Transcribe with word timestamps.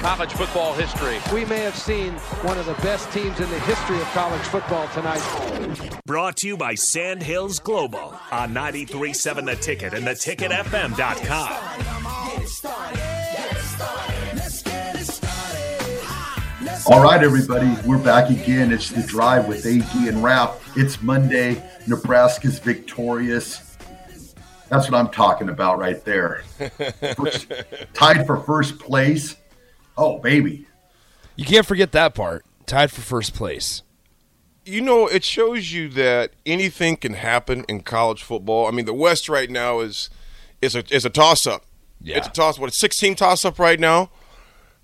college 0.00 0.32
football 0.32 0.72
history. 0.72 1.18
We 1.32 1.44
may 1.44 1.60
have 1.60 1.76
seen 1.76 2.14
one 2.42 2.58
of 2.58 2.66
the 2.66 2.74
best 2.74 3.12
teams 3.12 3.38
in 3.38 3.50
the 3.50 3.60
history 3.60 4.00
of 4.00 4.06
college 4.08 4.40
football 4.42 4.88
tonight. 4.88 5.20
Brought 6.06 6.38
to 6.38 6.46
you 6.46 6.56
by 6.56 6.74
Sandhills 6.74 7.58
Global 7.58 8.14
on 8.32 8.54
93.7 8.54 9.44
The 9.44 9.56
Ticket 9.56 9.92
and 9.94 10.06
theticketfm.com. 10.06 12.00
All 16.86 17.02
right, 17.02 17.22
everybody, 17.22 17.76
we're 17.86 18.02
back 18.02 18.30
again. 18.30 18.72
It's 18.72 18.88
the 18.90 19.02
drive 19.02 19.46
with 19.46 19.66
AD 19.66 20.08
and 20.08 20.24
Raph. 20.24 20.56
It's 20.76 21.02
Monday. 21.02 21.62
Nebraska's 21.86 22.58
victorious. 22.58 23.76
That's 24.70 24.90
what 24.90 24.98
I'm 24.98 25.10
talking 25.10 25.50
about 25.50 25.78
right 25.78 26.02
there. 26.04 26.42
First, 27.16 27.52
tied 27.94 28.26
for 28.26 28.38
first 28.38 28.78
place. 28.78 29.36
Oh, 30.00 30.18
baby. 30.18 30.66
You 31.36 31.44
can't 31.44 31.66
forget 31.66 31.92
that 31.92 32.14
part. 32.14 32.46
Tied 32.64 32.90
for 32.90 33.02
first 33.02 33.34
place. 33.34 33.82
You 34.64 34.80
know, 34.80 35.06
it 35.06 35.24
shows 35.24 35.72
you 35.72 35.88
that 35.90 36.32
anything 36.46 36.96
can 36.96 37.12
happen 37.14 37.64
in 37.68 37.82
college 37.82 38.22
football. 38.22 38.66
I 38.66 38.70
mean, 38.70 38.86
the 38.86 38.94
West 38.94 39.28
right 39.28 39.50
now 39.50 39.80
is 39.80 40.08
is 40.62 40.74
a 40.74 40.84
is 40.94 41.04
a 41.04 41.10
toss 41.10 41.46
up. 41.46 41.66
Yeah. 42.00 42.16
It's 42.16 42.28
a 42.28 42.30
toss. 42.30 42.58
What 42.58 42.70
a 42.70 42.74
sixteen 42.74 43.14
toss 43.14 43.44
up 43.44 43.58
right 43.58 43.78
now. 43.78 44.10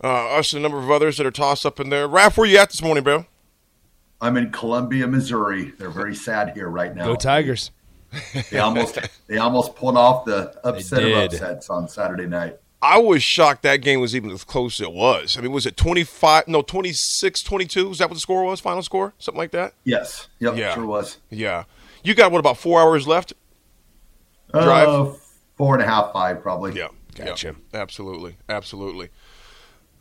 Uh, 0.02 0.36
us 0.36 0.52
and 0.52 0.60
a 0.60 0.62
number 0.62 0.78
of 0.78 0.90
others 0.90 1.16
that 1.16 1.26
are 1.26 1.30
toss 1.30 1.64
up 1.64 1.80
in 1.80 1.88
there. 1.88 2.06
Raph, 2.06 2.36
where 2.36 2.46
you 2.46 2.58
at 2.58 2.70
this 2.70 2.82
morning, 2.82 3.02
bro? 3.02 3.24
I'm 4.20 4.36
in 4.36 4.50
Columbia, 4.50 5.06
Missouri. 5.06 5.72
They're 5.78 5.90
very 5.90 6.14
sad 6.14 6.50
here 6.54 6.68
right 6.68 6.94
now. 6.94 7.06
Go 7.06 7.16
Tigers! 7.16 7.70
they 8.50 8.58
almost 8.58 8.98
they 9.28 9.38
almost 9.38 9.76
pulled 9.76 9.96
off 9.96 10.26
the 10.26 10.58
upset 10.64 11.02
of 11.02 11.12
upsets 11.12 11.70
on 11.70 11.88
Saturday 11.88 12.26
night. 12.26 12.58
I 12.82 12.98
was 12.98 13.22
shocked 13.22 13.62
that 13.62 13.78
game 13.78 14.00
was 14.00 14.14
even 14.14 14.30
as 14.30 14.44
close 14.44 14.80
as 14.80 14.86
it 14.86 14.92
was. 14.92 15.38
I 15.38 15.40
mean, 15.40 15.52
was 15.52 15.66
it 15.66 15.76
25, 15.76 16.48
no, 16.48 16.62
26, 16.62 17.42
22? 17.42 17.90
Is 17.90 17.98
that 17.98 18.08
what 18.08 18.14
the 18.14 18.20
score 18.20 18.44
was, 18.44 18.60
final 18.60 18.82
score? 18.82 19.14
Something 19.18 19.38
like 19.38 19.50
that? 19.52 19.74
Yes. 19.84 20.28
Yep, 20.40 20.56
yeah. 20.56 20.74
sure 20.74 20.86
was. 20.86 21.18
Yeah. 21.30 21.64
You 22.04 22.14
got, 22.14 22.30
what, 22.30 22.38
about 22.38 22.58
four 22.58 22.80
hours 22.80 23.08
left? 23.08 23.32
Drive? 24.52 24.88
Uh, 24.88 25.12
four 25.56 25.74
and 25.74 25.82
a 25.82 25.86
half, 25.86 26.12
five, 26.12 26.42
probably. 26.42 26.72
Yeah. 26.72 26.88
Gotcha. 27.14 27.56
Yeah. 27.72 27.80
Absolutely. 27.80 28.36
Absolutely. 28.48 29.08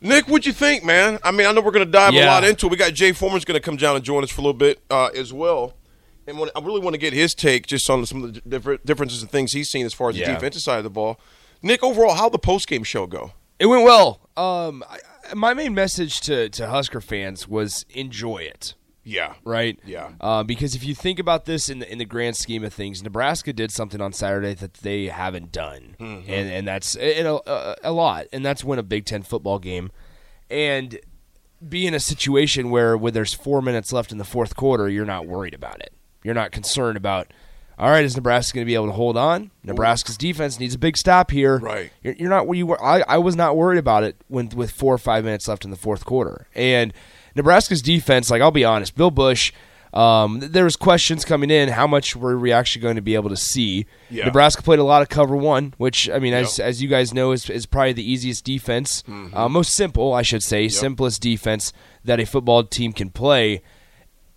Nick, 0.01 0.27
what'd 0.27 0.45
you 0.45 0.53
think, 0.53 0.83
man? 0.83 1.17
I 1.23 1.31
mean, 1.31 1.47
I 1.47 1.51
know 1.51 1.61
we're 1.61 1.71
going 1.71 1.85
to 1.85 1.91
dive 1.91 2.13
yeah. 2.13 2.25
a 2.25 2.27
lot 2.27 2.43
into 2.43 2.67
it. 2.67 2.69
We 2.69 2.77
got 2.77 2.93
Jay 2.93 3.11
Foreman's 3.13 3.45
going 3.45 3.59
to 3.59 3.63
come 3.63 3.77
down 3.77 3.95
and 3.95 4.03
join 4.03 4.23
us 4.23 4.29
for 4.29 4.41
a 4.41 4.43
little 4.43 4.57
bit 4.57 4.81
uh, 4.91 5.07
as 5.15 5.31
well. 5.31 5.73
And 6.27 6.39
when, 6.39 6.49
I 6.55 6.59
really 6.59 6.81
want 6.81 6.93
to 6.93 6.99
get 6.99 7.13
his 7.13 7.33
take 7.33 7.67
just 7.67 7.89
on 7.89 8.05
some 8.05 8.23
of 8.23 8.33
the 8.33 8.41
different 8.41 8.85
differences 8.85 9.21
and 9.21 9.31
things 9.31 9.53
he's 9.53 9.69
seen 9.69 9.85
as 9.85 9.93
far 9.93 10.09
as 10.09 10.17
yeah. 10.17 10.27
the 10.27 10.33
defensive 10.33 10.61
side 10.61 10.77
of 10.77 10.83
the 10.83 10.89
ball. 10.89 11.19
Nick, 11.65 11.81
overall, 11.81 12.13
how 12.13 12.29
the 12.29 12.37
post 12.37 12.67
game 12.67 12.83
show 12.83 13.07
go? 13.07 13.31
It 13.57 13.65
went 13.65 13.83
well. 13.83 14.29
Um, 14.37 14.83
I, 14.87 15.33
my 15.33 15.55
main 15.55 15.73
message 15.73 16.21
to, 16.21 16.47
to 16.49 16.67
Husker 16.67 17.01
fans 17.01 17.47
was 17.47 17.87
enjoy 17.89 18.43
it. 18.43 18.75
Yeah. 19.03 19.33
Right. 19.43 19.79
Yeah. 19.83 20.11
Uh, 20.21 20.43
because 20.43 20.75
if 20.75 20.85
you 20.85 20.93
think 20.93 21.17
about 21.17 21.45
this 21.45 21.67
in 21.67 21.79
the 21.79 21.91
in 21.91 21.97
the 21.97 22.05
grand 22.05 22.37
scheme 22.37 22.63
of 22.63 22.71
things, 22.71 23.01
Nebraska 23.01 23.51
did 23.51 23.71
something 23.71 23.99
on 23.99 24.13
Saturday 24.13 24.53
that 24.53 24.75
they 24.75 25.07
haven't 25.07 25.51
done, 25.51 25.95
mm-hmm. 25.99 26.31
and 26.31 26.49
and 26.51 26.67
that's 26.67 26.95
a, 26.97 27.23
a, 27.23 27.75
a 27.83 27.91
lot, 27.91 28.27
and 28.31 28.45
that's 28.45 28.63
win 28.63 28.77
a 28.77 28.83
Big 28.83 29.05
Ten 29.05 29.23
football 29.23 29.57
game, 29.57 29.91
and 30.51 30.99
be 31.67 31.87
in 31.87 31.95
a 31.95 31.99
situation 31.99 32.69
where 32.69 32.95
when 32.95 33.15
there's 33.15 33.33
four 33.33 33.63
minutes 33.63 33.91
left 33.91 34.11
in 34.11 34.19
the 34.19 34.23
fourth 34.23 34.55
quarter, 34.55 34.87
you're 34.87 35.03
not 35.05 35.25
worried 35.25 35.55
about 35.55 35.81
it. 35.81 35.93
You're 36.23 36.35
not 36.35 36.51
concerned 36.51 36.97
about 36.97 37.31
all 37.77 37.89
right, 37.89 38.03
is 38.05 38.15
Nebraska 38.15 38.55
going 38.55 38.65
to 38.65 38.69
be 38.69 38.75
able 38.75 38.85
to 38.87 38.91
hold 38.93 39.17
on? 39.17 39.51
Nebraska's 39.63 40.17
defense 40.17 40.59
needs 40.59 40.75
a 40.75 40.79
big 40.79 40.95
stop 40.97 41.31
here. 41.31 41.57
Right. 41.59 41.91
You're, 42.03 42.13
you're 42.15 42.29
not. 42.29 42.51
You 42.55 42.67
were. 42.67 42.83
I, 42.83 43.03
I 43.07 43.17
was 43.17 43.35
not 43.35 43.57
worried 43.57 43.79
about 43.79 44.03
it 44.03 44.15
when 44.27 44.49
with 44.49 44.71
four 44.71 44.93
or 44.93 44.97
five 44.97 45.23
minutes 45.25 45.47
left 45.47 45.65
in 45.65 45.71
the 45.71 45.77
fourth 45.77 46.05
quarter. 46.05 46.47
And 46.55 46.93
Nebraska's 47.35 47.81
defense, 47.81 48.29
like 48.31 48.41
I'll 48.41 48.51
be 48.51 48.63
honest, 48.65 48.95
Bill 48.95 49.11
Busch. 49.11 49.51
Um, 49.93 50.41
there 50.41 50.65
was 50.65 50.75
questions 50.75 51.23
coming 51.23 51.49
in. 51.49 51.69
How 51.69 51.87
much 51.87 52.17
were 52.17 52.37
we 52.37 52.51
actually 52.51 52.81
going 52.81 52.97
to 52.97 53.01
be 53.01 53.15
able 53.15 53.29
to 53.29 53.37
see? 53.37 53.85
Yeah. 54.09 54.25
Nebraska 54.25 54.61
played 54.61 54.79
a 54.79 54.83
lot 54.83 55.01
of 55.01 55.07
cover 55.07 55.37
one, 55.37 55.73
which 55.77 56.09
I 56.09 56.19
mean, 56.19 56.33
Yep. 56.33 56.43
as 56.43 56.59
as 56.59 56.81
you 56.83 56.89
guys 56.89 57.13
know, 57.13 57.31
is, 57.31 57.49
is 57.49 57.65
probably 57.65 57.93
the 57.93 58.03
easiest 58.11 58.43
defense, 58.43 59.03
Mhm. 59.03 59.33
uh, 59.33 59.47
most 59.47 59.71
simple, 59.73 60.11
I 60.13 60.21
should 60.21 60.43
say, 60.43 60.67
simplest 60.67 61.21
defense 61.21 61.71
that 62.03 62.19
a 62.19 62.25
football 62.25 62.63
team 62.65 62.91
can 62.91 63.09
play 63.09 63.61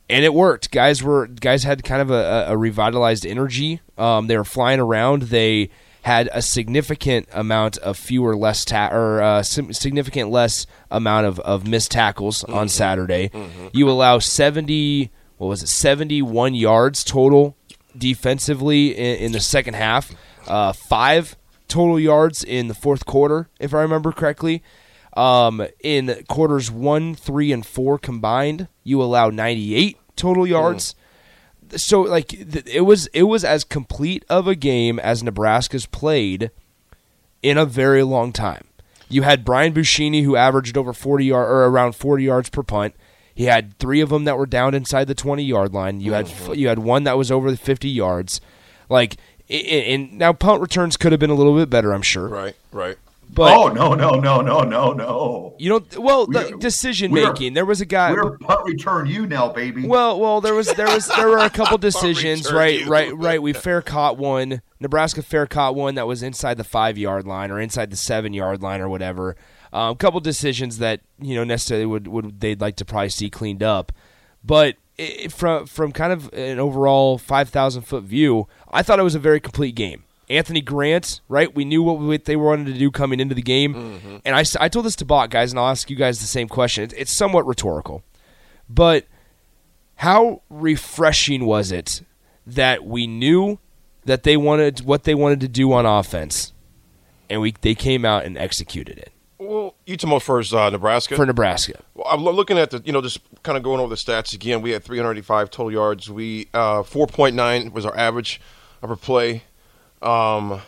and 0.08 0.24
it 0.24 0.32
worked. 0.34 0.70
Guys 0.70 1.02
were 1.02 1.26
guys 1.26 1.64
had 1.64 1.84
kind 1.84 2.02
of 2.02 2.10
a, 2.10 2.46
a 2.48 2.56
revitalized 2.56 3.26
energy. 3.26 3.80
Um, 3.96 4.26
they 4.26 4.36
were 4.36 4.44
flying 4.44 4.80
around. 4.80 5.22
They 5.22 5.70
had 6.02 6.30
a 6.32 6.40
significant 6.40 7.28
amount 7.32 7.76
of 7.78 7.98
fewer 7.98 8.34
less 8.36 8.64
ta- 8.64 8.88
or 8.92 9.20
uh, 9.20 9.42
significant 9.42 10.30
less 10.30 10.66
amount 10.90 11.26
of, 11.26 11.38
of 11.40 11.66
missed 11.66 11.90
tackles 11.90 12.44
on 12.44 12.68
Saturday. 12.68 13.30
You 13.72 13.90
allow 13.90 14.18
seventy 14.18 15.10
what 15.36 15.48
was 15.48 15.62
it 15.62 15.68
seventy 15.68 16.22
one 16.22 16.54
yards 16.54 17.04
total 17.04 17.56
defensively 17.96 18.96
in, 18.96 19.16
in 19.18 19.32
the 19.32 19.40
second 19.40 19.74
half. 19.74 20.12
Uh, 20.46 20.72
five 20.72 21.36
total 21.66 22.00
yards 22.00 22.42
in 22.42 22.68
the 22.68 22.74
fourth 22.74 23.04
quarter, 23.04 23.50
if 23.60 23.74
I 23.74 23.82
remember 23.82 24.12
correctly. 24.12 24.62
Um, 25.18 25.66
in 25.80 26.24
quarters 26.28 26.70
one, 26.70 27.16
three, 27.16 27.50
and 27.50 27.66
four 27.66 27.98
combined, 27.98 28.68
you 28.84 29.02
allow 29.02 29.30
98 29.30 29.96
total 30.14 30.46
yards. 30.46 30.94
So 31.76 32.02
like 32.02 32.28
th- 32.28 32.66
it 32.66 32.82
was 32.82 33.08
it 33.08 33.24
was 33.24 33.44
as 33.44 33.64
complete 33.64 34.24
of 34.28 34.46
a 34.46 34.54
game 34.54 35.00
as 35.00 35.22
Nebraska's 35.24 35.86
played 35.86 36.50
in 37.42 37.58
a 37.58 37.66
very 37.66 38.04
long 38.04 38.32
time. 38.32 38.64
You 39.08 39.22
had 39.22 39.44
Brian 39.44 39.72
Buschini 39.74 40.22
who 40.22 40.36
averaged 40.36 40.76
over 40.76 40.92
40 40.92 41.24
yard 41.24 41.50
or 41.50 41.64
around 41.64 41.96
40 41.96 42.22
yards 42.22 42.48
per 42.48 42.62
punt. 42.62 42.94
He 43.34 43.44
had 43.44 43.76
three 43.78 44.00
of 44.00 44.10
them 44.10 44.24
that 44.24 44.38
were 44.38 44.46
down 44.46 44.72
inside 44.74 45.08
the 45.08 45.14
20 45.14 45.42
yard 45.42 45.74
line. 45.74 46.00
You 46.00 46.12
had 46.12 46.30
you 46.54 46.68
had 46.68 46.78
one 46.78 47.04
that 47.04 47.18
was 47.18 47.32
over 47.32 47.50
the 47.50 47.56
50 47.56 47.88
yards. 47.88 48.40
Like 48.88 49.16
and 49.50 50.12
now 50.16 50.32
punt 50.32 50.60
returns 50.60 50.96
could 50.96 51.10
have 51.12 51.20
been 51.20 51.30
a 51.30 51.34
little 51.34 51.56
bit 51.56 51.68
better, 51.68 51.92
I'm 51.92 52.02
sure. 52.02 52.28
Right, 52.28 52.54
right. 52.70 52.96
But 53.30 53.56
oh 53.56 53.68
no 53.68 53.94
no 53.94 54.18
no 54.18 54.40
no 54.40 54.62
no 54.62 54.92
no! 54.92 55.54
You 55.58 55.68
don't. 55.68 55.98
Well, 55.98 56.26
the 56.26 56.38
We're- 56.40 56.58
decision 56.58 57.12
making. 57.12 57.54
There 57.54 57.64
was 57.64 57.80
a 57.80 57.86
guy. 57.86 58.12
We're 58.12 58.38
punt 58.38 58.64
return 58.64 59.06
you 59.06 59.26
now, 59.26 59.52
baby. 59.52 59.86
Well, 59.86 60.18
well, 60.18 60.40
there 60.40 60.54
was 60.54 60.72
there 60.74 60.86
was 60.86 61.06
there 61.08 61.28
were 61.28 61.38
a 61.38 61.50
couple 61.50 61.78
decisions. 61.78 62.50
Right, 62.52 62.80
you. 62.80 62.88
right, 62.88 63.14
right. 63.16 63.42
We 63.42 63.52
fair 63.52 63.82
caught 63.82 64.16
one. 64.16 64.62
Nebraska 64.80 65.22
fair 65.22 65.46
caught 65.46 65.74
one 65.74 65.94
that 65.96 66.06
was 66.06 66.22
inside 66.22 66.56
the 66.56 66.64
five 66.64 66.96
yard 66.96 67.26
line 67.26 67.50
or 67.50 67.60
inside 67.60 67.90
the 67.90 67.96
seven 67.96 68.32
yard 68.32 68.62
line 68.62 68.80
or 68.80 68.88
whatever. 68.88 69.36
A 69.72 69.76
um, 69.78 69.96
couple 69.96 70.18
decisions 70.20 70.78
that 70.78 71.00
you 71.20 71.34
know 71.34 71.44
necessarily 71.44 71.86
would 71.86 72.08
would 72.08 72.40
they'd 72.40 72.60
like 72.60 72.76
to 72.76 72.84
probably 72.84 73.10
see 73.10 73.30
cleaned 73.30 73.62
up, 73.62 73.92
but. 74.44 74.76
It, 75.00 75.30
from 75.30 75.66
from 75.66 75.92
kind 75.92 76.12
of 76.12 76.28
an 76.32 76.58
overall 76.58 77.18
five 77.18 77.50
thousand 77.50 77.82
foot 77.82 78.02
view, 78.02 78.48
I 78.68 78.82
thought 78.82 78.98
it 78.98 79.04
was 79.04 79.14
a 79.14 79.20
very 79.20 79.38
complete 79.38 79.76
game. 79.76 80.02
Anthony 80.30 80.60
Grant, 80.60 81.20
right? 81.28 81.54
We 81.54 81.64
knew 81.64 81.82
what 81.82 82.24
they 82.24 82.36
wanted 82.36 82.66
to 82.66 82.78
do 82.78 82.90
coming 82.90 83.20
into 83.20 83.34
the 83.34 83.42
game. 83.42 83.74
Mm-hmm. 83.74 84.16
And 84.24 84.36
I, 84.36 84.44
I 84.60 84.68
told 84.68 84.84
this 84.84 84.96
to 84.96 85.04
Bach, 85.04 85.30
guys, 85.30 85.52
and 85.52 85.58
I'll 85.58 85.68
ask 85.68 85.88
you 85.88 85.96
guys 85.96 86.20
the 86.20 86.26
same 86.26 86.48
question. 86.48 86.84
It's, 86.84 86.94
it's 86.94 87.16
somewhat 87.16 87.46
rhetorical. 87.46 88.02
But 88.68 89.06
how 89.96 90.42
refreshing 90.50 91.46
was 91.46 91.72
it 91.72 92.02
that 92.46 92.84
we 92.84 93.06
knew 93.06 93.58
that 94.04 94.22
they 94.22 94.36
wanted 94.36 94.84
what 94.84 95.04
they 95.04 95.14
wanted 95.14 95.40
to 95.40 95.48
do 95.48 95.72
on 95.72 95.86
offense, 95.86 96.52
and 97.30 97.40
we 97.40 97.54
they 97.60 97.74
came 97.74 98.04
out 98.04 98.24
and 98.24 98.36
executed 98.36 98.98
it? 98.98 99.12
Well, 99.38 99.76
about 100.02 100.22
first 100.22 100.52
uh, 100.52 100.68
Nebraska? 100.68 101.14
For 101.14 101.24
Nebraska. 101.24 101.82
Well, 101.94 102.06
I'm 102.10 102.24
looking 102.24 102.58
at 102.58 102.70
the, 102.70 102.82
you 102.84 102.92
know, 102.92 103.00
just 103.00 103.20
kind 103.44 103.56
of 103.56 103.62
going 103.62 103.80
over 103.80 103.88
the 103.88 103.94
stats 103.94 104.34
again. 104.34 104.62
We 104.62 104.72
had 104.72 104.82
385 104.82 105.50
total 105.50 105.72
yards. 105.72 106.10
We 106.10 106.48
uh, 106.52 106.82
4.9 106.82 107.72
was 107.72 107.86
our 107.86 107.96
average 107.96 108.40
per 108.82 108.96
play. 108.96 109.44
Um, 110.02 110.60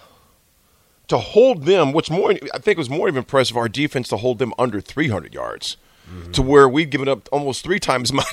to 1.08 1.18
hold 1.18 1.64
them, 1.64 1.92
what's 1.92 2.08
more, 2.08 2.30
I 2.30 2.58
think 2.58 2.68
it 2.68 2.78
was 2.78 2.90
more 2.90 3.08
even 3.08 3.18
impressive, 3.18 3.56
our 3.56 3.68
defense 3.68 4.08
to 4.08 4.16
hold 4.16 4.38
them 4.38 4.54
under 4.58 4.80
300 4.80 5.34
yards. 5.34 5.76
Mm-hmm. 6.08 6.32
To 6.32 6.42
where 6.42 6.68
we've 6.68 6.90
given 6.90 7.08
up 7.08 7.28
almost 7.30 7.62
three 7.62 7.78
times 7.78 8.12
my 8.12 8.24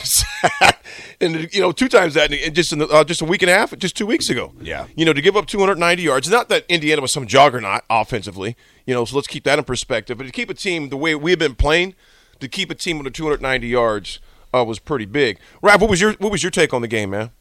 and 1.22 1.54
you 1.54 1.62
know 1.62 1.72
two 1.72 1.88
times 1.88 2.16
that, 2.16 2.32
in 2.32 2.54
just 2.56 2.74
in 2.74 2.80
the, 2.80 2.88
uh, 2.88 3.04
just 3.04 3.22
a 3.22 3.26
week 3.26 3.44
and 3.44 3.52
a 3.52 3.54
half, 3.54 3.78
just 3.78 3.96
two 3.96 4.08
weeks 4.08 4.32
ago. 4.32 4.52
Yeah, 4.60 4.88
you 4.96 5.06
know 5.06 5.14
to 5.14 5.22
give 5.22 5.38
up 5.38 5.46
290 5.46 6.02
yards. 6.02 6.28
Not 6.28 6.50
that 6.50 6.66
Indiana 6.70 7.04
was 7.04 7.14
some 7.14 7.28
juggernaut 7.28 7.84
offensively, 7.88 8.56
you 8.88 8.96
know. 8.96 9.06
So 9.06 9.16
let's 9.16 9.28
keep 9.28 9.44
that 9.44 9.60
in 9.60 9.66
perspective. 9.66 10.18
But 10.18 10.26
to 10.26 10.32
keep 10.32 10.50
a 10.50 10.56
team 10.56 10.90
the 10.90 10.98
way 10.98 11.14
we've 11.14 11.38
been 11.38 11.54
playing, 11.54 11.94
to 12.40 12.48
keep 12.48 12.72
a 12.72 12.76
team 12.76 12.98
under 12.98 13.12
290 13.12 13.68
yards 13.68 14.20
uh, 14.56 14.64
was 14.64 14.80
pretty 14.80 15.06
big. 15.06 15.38
Raph, 15.62 15.80
what 15.80 15.90
was 15.90 16.02
your 16.02 16.14
what 16.14 16.32
was 16.32 16.42
your 16.42 16.52
take 16.52 16.74
on 16.74 16.82
the 16.82 16.88
game, 16.88 17.12
man? 17.12 17.32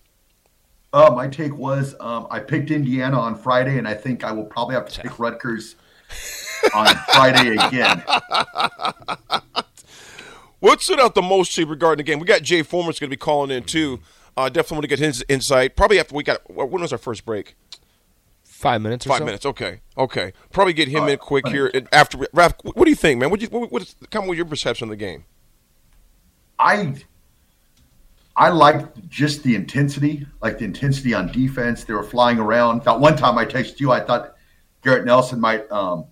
Uh, 0.93 1.11
my 1.15 1.29
take 1.29 1.57
was 1.57 1.95
um, 2.01 2.27
I 2.31 2.41
picked 2.41 2.71
Indiana 2.71 3.21
on 3.21 3.35
Friday, 3.35 3.79
and 3.79 3.87
I 3.87 3.95
think 3.95 4.25
I 4.25 4.33
will 4.33 4.45
probably 4.45 4.75
have 4.75 4.89
to 4.89 5.01
pick 5.03 5.19
Rutgers 5.19 5.77
on 6.75 6.87
Friday 7.13 7.57
again. 7.57 8.03
What 10.61 10.81
stood 10.81 10.99
out 10.99 11.15
the 11.15 11.23
most 11.23 11.55
to 11.55 11.61
you 11.63 11.67
regarding 11.67 11.99
the 11.99 12.11
game? 12.11 12.19
We 12.19 12.27
got 12.27 12.43
Jay 12.43 12.63
Foreman's 12.63 12.99
going 12.99 13.11
to 13.11 13.17
be 13.17 13.19
calling 13.19 13.51
in 13.51 13.65
too. 13.65 14.01
Uh, 14.37 14.49
definitely 14.49 14.77
want 14.77 14.83
to 14.85 14.89
get 14.89 14.99
his 14.99 15.25
insight. 15.29 15.77
Probably 15.77 16.01
after 16.01 16.15
we 16.15 16.23
got 16.23 16.51
when 16.51 16.81
was 16.81 16.93
our 16.93 16.99
first 16.99 17.25
break? 17.25 17.55
Five 18.43 18.81
minutes. 18.81 19.05
Five 19.05 19.19
so? 19.19 19.25
minutes. 19.25 19.47
Okay. 19.47 19.81
Okay. 19.99 20.33
Probably 20.51 20.73
get 20.73 20.89
him 20.89 21.05
uh, 21.05 21.09
in 21.09 21.19
quick 21.19 21.47
here 21.49 21.71
after. 21.93 22.19
Raph, 22.19 22.55
what 22.63 22.85
do 22.85 22.91
you 22.91 22.97
think, 22.97 23.21
man? 23.21 23.31
What 23.31 23.41
do 23.41 23.45
you 23.45 23.51
what, 23.51 23.71
what 23.71 23.83
is, 23.83 23.95
come 24.11 24.27
with 24.27 24.37
your 24.37 24.47
perception 24.47 24.87
of 24.87 24.91
the 24.91 24.97
game? 24.97 25.25
I 26.59 26.95
I 28.37 28.51
liked 28.51 29.09
just 29.09 29.43
the 29.43 29.55
intensity, 29.55 30.27
like 30.43 30.59
the 30.59 30.65
intensity 30.67 31.15
on 31.15 31.33
defense. 31.33 31.85
They 31.85 31.95
were 31.95 32.03
flying 32.03 32.39
around. 32.39 32.85
That 32.85 33.01
one 33.01 33.17
time 33.17 33.39
I 33.39 33.47
texted 33.47 33.81
you, 33.81 33.93
I 33.93 34.01
thought 34.01 34.35
Garrett 34.83 35.07
Nelson 35.07 35.41
might 35.41 35.71
um, 35.73 36.05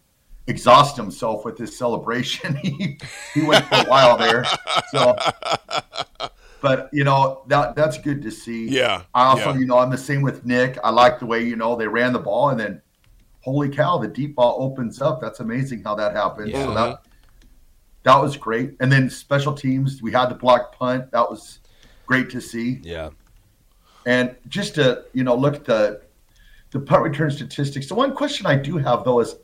exhaust 0.47 0.97
himself 0.97 1.45
with 1.45 1.59
his 1.59 1.77
celebration. 1.77 2.57
he 2.63 2.99
he 3.35 3.43
went 3.43 3.67
for 3.67 3.77
a 3.77 3.85
while 3.85 4.17
there. 4.17 4.45
So, 4.91 5.17
but 6.63 6.89
you 6.93 7.05
know 7.05 7.45
that 7.49 7.77
that's 7.77 7.99
good 7.99 8.23
to 8.23 8.31
see. 8.31 8.69
Yeah. 8.69 9.03
I 9.15 9.27
also, 9.27 9.53
yeah. 9.53 9.59
you 9.59 9.67
know, 9.67 9.79
I'm 9.79 9.91
the 9.91 9.99
same 9.99 10.23
with 10.23 10.47
Nick. 10.47 10.79
I 10.83 10.91
like 10.91 11.19
the 11.19 11.27
way 11.27 11.45
you 11.45 11.57
know 11.57 11.77
they 11.77 11.87
ran 11.87 12.15
the 12.15 12.19
ball 12.19 12.49
and 12.49 12.59
then, 12.59 12.81
holy 13.43 13.69
cow, 13.69 13.99
the 13.99 14.09
deep 14.09 14.37
ball 14.37 14.57
opens 14.61 15.03
up. 15.03 15.21
That's 15.21 15.41
amazing 15.41 15.83
how 15.85 15.95
that 15.97 16.15
happened. 16.17 16.51
Yeah. 16.51 16.65
So 16.65 16.75
that 16.75 17.01
that 18.05 18.17
was 18.17 18.39
great. 18.39 18.77
And 18.81 18.91
then 18.91 19.11
special 19.11 19.53
teams, 19.53 20.01
we 20.01 20.11
had 20.11 20.31
the 20.31 20.35
block 20.35 20.75
punt. 20.75 21.11
That 21.11 21.29
was 21.29 21.59
great 22.07 22.31
to 22.31 22.41
see. 22.41 22.81
Yeah. 22.83 23.11
And 24.07 24.37
just 24.49 24.75
to 24.77 25.05
you 25.13 25.25
know 25.25 25.35
look 25.35 25.55
at 25.55 25.65
the 25.65 26.03
the 26.71 26.81
punt 26.81 27.03
return 27.03 27.31
statistics. 27.31 27.87
The 27.87 27.95
one 27.95 28.15
question 28.15 28.47
I 28.47 28.57
do 28.57 28.77
have 28.77 29.05
though 29.05 29.21
is 29.21 29.37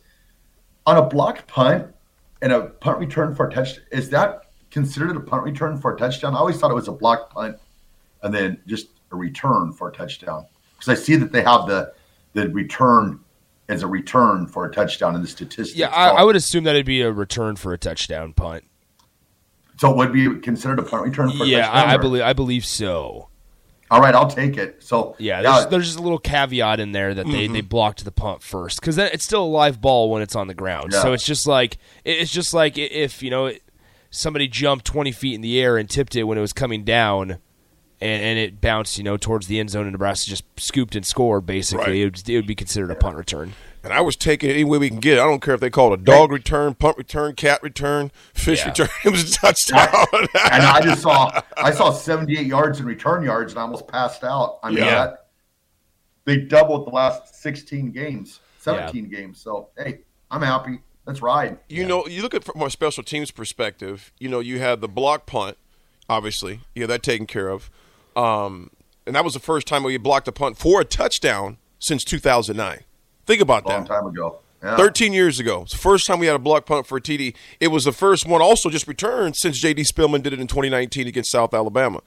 on 0.87 0.97
a 0.97 1.03
blocked 1.03 1.47
punt 1.47 1.95
and 2.43 2.53
a 2.53 2.63
punt 2.63 2.99
return 2.99 3.35
for 3.35 3.49
a 3.49 3.53
touch. 3.53 3.79
Is 3.93 4.11
that 4.11 4.51
considered 4.71 5.17
a 5.17 5.21
punt 5.21 5.45
return 5.45 5.79
for 5.79 5.95
a 5.95 5.99
touchdown? 5.99 6.35
I 6.35 6.39
always 6.39 6.59
thought 6.59 6.71
it 6.71 6.75
was 6.75 6.89
a 6.89 6.93
blocked 6.93 7.33
punt 7.33 7.57
and 8.23 8.35
then 8.35 8.61
just 8.67 8.89
a 9.13 9.17
return 9.17 9.73
for 9.73 9.89
a 9.89 9.93
touchdown 9.93 10.47
because 10.79 10.89
I 10.89 11.01
see 11.01 11.17
that 11.17 11.33
they 11.33 11.43
have 11.43 11.67
the 11.67 11.93
the 12.33 12.49
return 12.51 13.21
as 13.69 13.83
a 13.83 13.87
return 13.87 14.47
for 14.47 14.67
a 14.67 14.73
touchdown 14.73 15.15
in 15.15 15.23
the 15.23 15.29
statistics. 15.29 15.79
Yeah, 15.79 15.89
I, 15.89 16.09
I 16.09 16.25
would 16.25 16.37
assume 16.37 16.65
that 16.65 16.75
it'd 16.75 16.87
be 16.87 17.03
a 17.03 17.13
return 17.13 17.57
for 17.57 17.73
a 17.73 17.79
touchdown 17.79 18.33
punt. 18.33 18.65
So 19.81 19.91
it 19.91 19.97
would 19.97 20.13
be 20.13 20.39
considered 20.41 20.79
a 20.79 20.83
punt 20.83 21.05
return 21.05 21.31
for 21.31 21.47
yeah, 21.47 21.71
I, 21.71 21.95
I, 21.95 21.97
believe 21.97 22.21
I 22.21 22.35
believe 22.35 22.67
so. 22.67 23.31
All 23.91 24.03
right, 24.03 24.15
I'll 24.15 24.29
take 24.29 24.59
it. 24.59 24.83
So 24.83 25.17
yeah, 25.19 25.41
there's, 25.41 25.55
yeah. 25.55 25.65
there's 25.71 25.87
just 25.87 25.99
a 25.99 26.03
little 26.03 26.19
caveat 26.19 26.81
in 26.81 26.93
there 26.93 27.15
that 27.15 27.25
they, 27.25 27.45
mm-hmm. 27.47 27.55
they 27.55 27.61
blocked 27.63 28.05
the 28.05 28.13
punt 28.13 28.43
first 28.43 28.79
because 28.79 28.99
it's 28.99 29.25
still 29.25 29.43
a 29.43 29.49
live 29.49 29.81
ball 29.81 30.11
when 30.11 30.21
it's 30.21 30.37
on 30.37 30.49
the 30.49 30.55
ground. 30.55 30.93
Yeah. 30.93 31.01
So 31.01 31.15
it's 31.15 31.25
just 31.25 31.47
like 31.47 31.79
it's 32.05 32.31
just 32.31 32.53
like 32.53 32.77
if 32.77 33.23
you 33.23 33.31
know 33.31 33.53
somebody 34.11 34.49
jumped 34.49 34.85
20 34.85 35.13
feet 35.13 35.35
in 35.35 35.41
the 35.41 35.59
air 35.59 35.79
and 35.79 35.89
tipped 35.89 36.15
it 36.15 36.25
when 36.25 36.37
it 36.37 36.43
was 36.43 36.53
coming 36.53 36.85
down, 36.85 37.39
and, 38.03 38.23
and 38.23 38.39
it 38.39 38.61
bounced 38.61 38.99
you 38.99 39.05
know 39.05 39.17
towards 39.17 39.47
the 39.47 39.59
end 39.59 39.71
zone 39.71 39.85
and 39.85 39.93
Nebraska 39.93 40.29
just 40.29 40.45
scooped 40.59 40.95
and 40.95 41.07
scored. 41.07 41.47
Basically, 41.47 41.85
right. 41.85 41.97
it, 41.97 42.05
would, 42.05 42.29
it 42.29 42.37
would 42.37 42.47
be 42.47 42.55
considered 42.55 42.91
a 42.91 42.97
punt 42.97 43.17
return. 43.17 43.55
And 43.83 43.93
I 43.93 44.03
was 44.03 44.15
taking 44.15 44.51
it 44.51 44.55
any 44.55 44.65
way 44.65 44.79
we 44.79 44.91
can 44.91 45.01
get 45.01 45.17
it. 45.17 45.21
I 45.21 45.25
don't 45.25 45.41
care 45.41 45.55
if 45.55 45.61
they 45.61 45.71
call 45.71 45.93
it 45.93 46.01
a 46.01 46.03
dog 46.03 46.31
return, 46.31 46.75
punt 46.75 46.99
return, 46.99 47.35
cat 47.35 47.63
return, 47.63 48.13
fish 48.35 48.61
yeah. 48.61 48.69
return. 48.69 48.89
It 49.05 49.11
was 49.11 49.31
a 49.31 49.33
touchdown. 49.33 49.89
and 50.13 50.63
I 50.63 50.81
just 50.83 51.03
saw 51.03 51.41
I 51.57 51.71
saw 51.71 51.91
78 51.91 52.47
yards 52.47 52.81
in 52.81 52.87
return 52.87 53.23
yards 53.25 53.53
and 53.53 53.59
I 53.59 53.63
almost 53.63 53.89
passed 53.89 54.23
out. 54.23 54.59
I 54.63 54.69
mean, 54.69 54.79
yeah. 54.79 54.91
that, 54.91 55.27
they 56.25 56.37
doubled 56.37 56.87
the 56.87 56.91
last 56.91 57.35
16 57.37 57.91
games, 57.93 58.41
17 58.59 59.05
yeah. 59.05 59.19
games. 59.19 59.41
So, 59.41 59.71
hey, 59.79 60.01
I'm 60.31 60.43
happy. 60.43 60.81
Let's 61.07 61.23
ride. 61.23 61.59
You 61.69 61.87
know, 61.87 62.07
you 62.07 62.21
look 62.21 62.35
at 62.35 62.45
from 62.45 62.61
a 62.61 62.71
special 62.71 63.03
teams 63.03 63.31
perspective, 63.31 64.13
you 64.19 64.29
know, 64.29 64.41
you 64.41 64.59
had 64.59 64.83
the 64.83 64.89
block 64.89 65.25
punt, 65.25 65.57
obviously. 66.09 66.61
You 66.75 66.87
that 66.87 67.03
taken 67.03 67.27
care 67.27 67.49
of. 67.49 67.71
Um, 68.15 68.71
and 69.07 69.17
that 69.17 69.25
was 69.25 69.35
the 69.35 69.41
first 69.41 69.67
time 69.67 69.83
we 69.83 69.97
blocked 69.97 70.29
a 70.29 70.33
punt 70.33 70.59
for 70.59 70.83
a 70.83 70.85
touchdown 70.85 71.57
since 71.79 72.05
2009. 72.05 72.85
Think 73.31 73.43
about 73.43 73.65
Long 73.65 73.85
that. 73.85 73.91
Long 73.91 74.03
time 74.03 74.13
ago. 74.13 74.41
Yeah. 74.61 74.77
13 74.77 75.13
years 75.13 75.39
ago. 75.39 75.63
It's 75.63 75.71
the 75.71 75.79
first 75.79 76.05
time 76.05 76.19
we 76.19 76.27
had 76.27 76.35
a 76.35 76.41
block 76.41 76.67
punt 76.67 76.85
for 76.85 76.99
a 76.99 77.01
TD. 77.01 77.37
It 77.61 77.69
was 77.69 77.85
the 77.85 77.93
first 77.93 78.27
one 78.27 78.43
also 78.43 78.71
just 78.71 78.89
returned 78.89 79.37
since 79.37 79.57
J.D. 79.61 79.83
Spielman 79.83 80.21
did 80.25 80.33
it 80.33 80.41
in 80.41 80.49
2019 80.49 81.07
against 81.07 81.31
South 81.31 81.55
Alabama. 81.55 82.01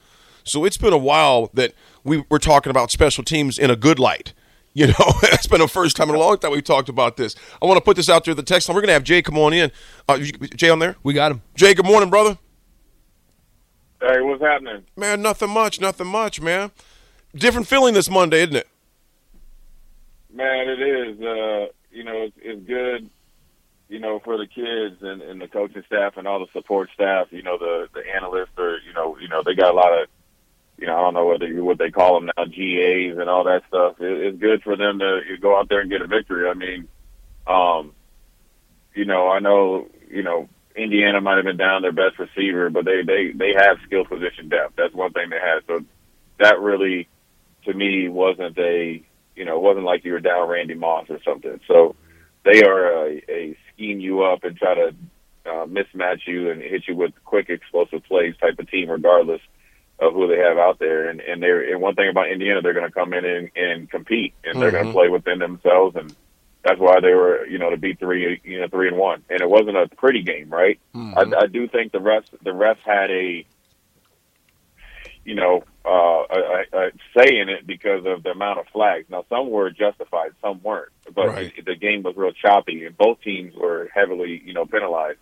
So 0.44 0.66
it's 0.66 0.76
been 0.76 0.92
a 0.92 0.98
while 0.98 1.48
that 1.54 1.72
we 2.04 2.24
were 2.28 2.38
talking 2.38 2.68
about 2.68 2.90
special 2.90 3.24
teams 3.24 3.58
in 3.58 3.70
a 3.70 3.76
good 3.76 3.98
light. 3.98 4.34
You 4.76 4.88
know, 4.88 4.94
it's 5.22 5.46
been 5.46 5.60
the 5.60 5.68
first 5.68 5.96
time 5.96 6.08
in 6.08 6.16
a 6.16 6.18
long 6.18 6.36
time 6.36 6.50
we've 6.50 6.64
talked 6.64 6.88
about 6.88 7.16
this. 7.16 7.36
I 7.62 7.66
want 7.66 7.76
to 7.76 7.80
put 7.80 7.94
this 7.94 8.08
out 8.08 8.24
there 8.24 8.34
the 8.34 8.42
text 8.42 8.68
line. 8.68 8.74
We're 8.74 8.80
going 8.80 8.88
to 8.88 8.94
have 8.94 9.04
Jay 9.04 9.22
come 9.22 9.38
on 9.38 9.52
in. 9.52 9.70
Uh, 10.08 10.18
Jay 10.18 10.68
on 10.68 10.80
there? 10.80 10.96
We 11.04 11.14
got 11.14 11.30
him. 11.30 11.42
Jay, 11.54 11.74
good 11.74 11.86
morning, 11.86 12.10
brother. 12.10 12.36
Hey, 14.00 14.20
what's 14.20 14.42
happening? 14.42 14.82
Man, 14.96 15.22
nothing 15.22 15.50
much, 15.50 15.80
nothing 15.80 16.08
much, 16.08 16.40
man. 16.40 16.72
Different 17.36 17.68
feeling 17.68 17.94
this 17.94 18.10
Monday, 18.10 18.42
isn't 18.42 18.56
it? 18.56 18.66
Man, 20.34 20.68
it 20.68 20.82
is. 20.82 21.20
Uh, 21.20 21.66
you 21.92 22.02
know, 22.02 22.22
it's, 22.22 22.36
it's 22.42 22.66
good. 22.66 23.08
You 23.88 24.00
know, 24.00 24.18
for 24.18 24.36
the 24.36 24.46
kids 24.46 25.02
and, 25.02 25.22
and 25.22 25.40
the 25.40 25.46
coaching 25.46 25.84
staff 25.86 26.16
and 26.16 26.26
all 26.26 26.40
the 26.40 26.50
support 26.52 26.90
staff. 26.92 27.28
You 27.30 27.42
know, 27.42 27.56
the 27.56 27.88
the 27.94 28.02
analysts 28.14 28.58
are. 28.58 28.78
You 28.78 28.92
know, 28.94 29.16
you 29.18 29.28
know 29.28 29.42
they 29.44 29.54
got 29.54 29.72
a 29.72 29.76
lot 29.76 29.92
of. 30.02 30.08
You 30.76 30.88
know, 30.88 30.96
I 30.96 31.00
don't 31.02 31.14
know 31.14 31.26
what 31.26 31.40
they 31.40 31.52
what 31.52 31.78
they 31.78 31.90
call 31.90 32.14
them 32.14 32.30
now, 32.36 32.44
GAs 32.46 33.16
and 33.16 33.30
all 33.30 33.44
that 33.44 33.62
stuff. 33.68 34.00
It, 34.00 34.26
it's 34.26 34.38
good 34.40 34.62
for 34.64 34.76
them 34.76 34.98
to 34.98 35.20
go 35.40 35.56
out 35.56 35.68
there 35.68 35.80
and 35.80 35.90
get 35.90 36.02
a 36.02 36.08
victory. 36.08 36.48
I 36.48 36.54
mean, 36.54 36.88
um, 37.46 37.92
you 38.92 39.04
know, 39.04 39.28
I 39.28 39.38
know, 39.38 39.86
you 40.10 40.24
know, 40.24 40.48
Indiana 40.74 41.20
might 41.20 41.36
have 41.36 41.44
been 41.44 41.56
down 41.56 41.82
their 41.82 41.92
best 41.92 42.18
receiver, 42.18 42.70
but 42.70 42.84
they 42.84 43.02
they 43.02 43.30
they 43.32 43.52
have 43.56 43.78
skill 43.86 44.04
position 44.04 44.48
depth. 44.48 44.74
That's 44.76 44.94
one 44.94 45.12
thing 45.12 45.30
they 45.30 45.38
had. 45.38 45.62
So 45.68 45.84
that 46.40 46.58
really, 46.58 47.06
to 47.66 47.72
me, 47.72 48.08
wasn't 48.08 48.58
a 48.58 49.00
you 49.36 49.44
know, 49.44 49.56
it 49.56 49.62
wasn't 49.62 49.84
like 49.84 50.04
you 50.04 50.12
were 50.12 50.20
down 50.20 50.48
Randy 50.48 50.74
Moss 50.74 51.06
or 51.08 51.18
something. 51.24 51.60
So 51.66 51.96
they 52.44 52.62
are 52.62 53.06
a, 53.06 53.22
a 53.28 53.56
scheme 53.72 54.00
you 54.00 54.22
up 54.22 54.44
and 54.44 54.56
try 54.56 54.74
to 54.74 54.88
uh, 55.46 55.66
mismatch 55.66 56.26
you 56.26 56.50
and 56.50 56.60
hit 56.62 56.84
you 56.88 56.96
with 56.96 57.12
quick, 57.24 57.48
explosive 57.48 58.04
plays 58.04 58.34
type 58.40 58.58
of 58.58 58.70
team, 58.70 58.90
regardless 58.90 59.40
of 59.98 60.12
who 60.12 60.26
they 60.26 60.38
have 60.38 60.58
out 60.58 60.78
there. 60.78 61.08
And 61.08 61.20
and 61.20 61.42
they're 61.42 61.72
and 61.72 61.80
one 61.80 61.94
thing 61.94 62.08
about 62.08 62.30
Indiana, 62.30 62.62
they're 62.62 62.74
going 62.74 62.86
to 62.86 62.92
come 62.92 63.12
in 63.12 63.24
and, 63.24 63.50
and 63.56 63.90
compete, 63.90 64.34
and 64.44 64.60
they're 64.60 64.70
mm-hmm. 64.70 64.76
going 64.76 64.86
to 64.86 64.92
play 64.92 65.08
within 65.08 65.38
themselves, 65.38 65.96
and 65.96 66.14
that's 66.64 66.80
why 66.80 67.00
they 67.00 67.12
were, 67.12 67.46
you 67.46 67.58
know, 67.58 67.70
to 67.70 67.76
beat 67.76 67.98
three, 67.98 68.40
you 68.42 68.60
know, 68.60 68.68
three 68.68 68.88
and 68.88 68.96
one. 68.96 69.22
And 69.28 69.40
it 69.40 69.48
wasn't 69.48 69.76
a 69.76 69.88
pretty 69.96 70.22
game, 70.22 70.48
right? 70.48 70.80
Mm-hmm. 70.94 71.34
I, 71.34 71.42
I 71.42 71.46
do 71.46 71.68
think 71.68 71.92
the 71.92 71.98
refs 71.98 72.30
the 72.42 72.50
refs 72.50 72.78
had 72.84 73.10
a 73.10 73.46
you 75.24 75.34
know, 75.34 75.64
uh, 75.84 75.88
I, 76.30 76.64
I, 76.72 76.90
say 77.16 77.38
in 77.38 77.50
it 77.50 77.66
because 77.66 78.06
of 78.06 78.22
the 78.22 78.30
amount 78.30 78.58
of 78.58 78.66
flags. 78.68 79.06
Now, 79.10 79.24
some 79.28 79.50
were 79.50 79.70
justified, 79.70 80.32
some 80.40 80.62
weren't, 80.62 80.92
but 81.14 81.28
right. 81.28 81.52
the, 81.56 81.62
the 81.62 81.76
game 81.76 82.02
was 82.02 82.16
real 82.16 82.32
choppy, 82.32 82.86
and 82.86 82.96
both 82.96 83.20
teams 83.20 83.54
were 83.54 83.90
heavily, 83.94 84.42
you 84.44 84.54
know, 84.54 84.64
penalized. 84.64 85.18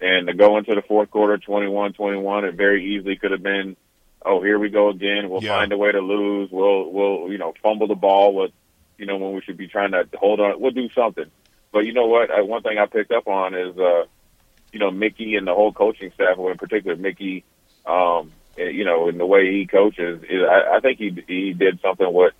And 0.00 0.26
to 0.28 0.32
go 0.32 0.56
into 0.56 0.74
the 0.74 0.82
fourth 0.82 1.10
quarter, 1.10 1.36
21-21, 1.36 2.48
it 2.48 2.54
very 2.54 2.94
easily 2.94 3.16
could 3.16 3.32
have 3.32 3.42
been, 3.42 3.76
oh, 4.24 4.42
here 4.42 4.58
we 4.58 4.70
go 4.70 4.88
again. 4.88 5.28
We'll 5.28 5.42
yeah. 5.42 5.58
find 5.58 5.70
a 5.72 5.76
way 5.76 5.92
to 5.92 6.00
lose. 6.00 6.48
We'll, 6.50 6.90
we'll, 6.90 7.30
you 7.30 7.36
know, 7.36 7.52
fumble 7.62 7.86
the 7.86 7.94
ball 7.94 8.34
with, 8.34 8.52
You 8.96 9.04
know, 9.04 9.18
when 9.18 9.34
we 9.34 9.42
should 9.42 9.58
be 9.58 9.68
trying 9.68 9.92
to 9.92 10.08
hold 10.14 10.40
on, 10.40 10.58
we'll 10.58 10.70
do 10.70 10.88
something. 10.94 11.26
But 11.72 11.80
you 11.80 11.92
know 11.92 12.06
what? 12.06 12.30
I, 12.30 12.40
one 12.40 12.62
thing 12.62 12.78
I 12.78 12.86
picked 12.86 13.12
up 13.12 13.28
on 13.28 13.54
is, 13.54 13.76
uh, 13.76 14.04
you 14.72 14.78
know, 14.78 14.90
Mickey 14.90 15.36
and 15.36 15.46
the 15.46 15.54
whole 15.54 15.72
coaching 15.72 16.10
staff, 16.14 16.38
well, 16.38 16.50
in 16.50 16.58
particular 16.58 16.96
Mickey, 16.96 17.44
um, 17.84 18.32
you 18.68 18.84
know, 18.84 19.08
in 19.08 19.18
the 19.18 19.26
way 19.26 19.52
he 19.52 19.66
coaches, 19.66 20.22
is, 20.28 20.42
I, 20.48 20.76
I 20.76 20.80
think 20.80 20.98
he 20.98 21.24
he 21.26 21.52
did 21.52 21.80
something 21.80 22.06
what, 22.06 22.32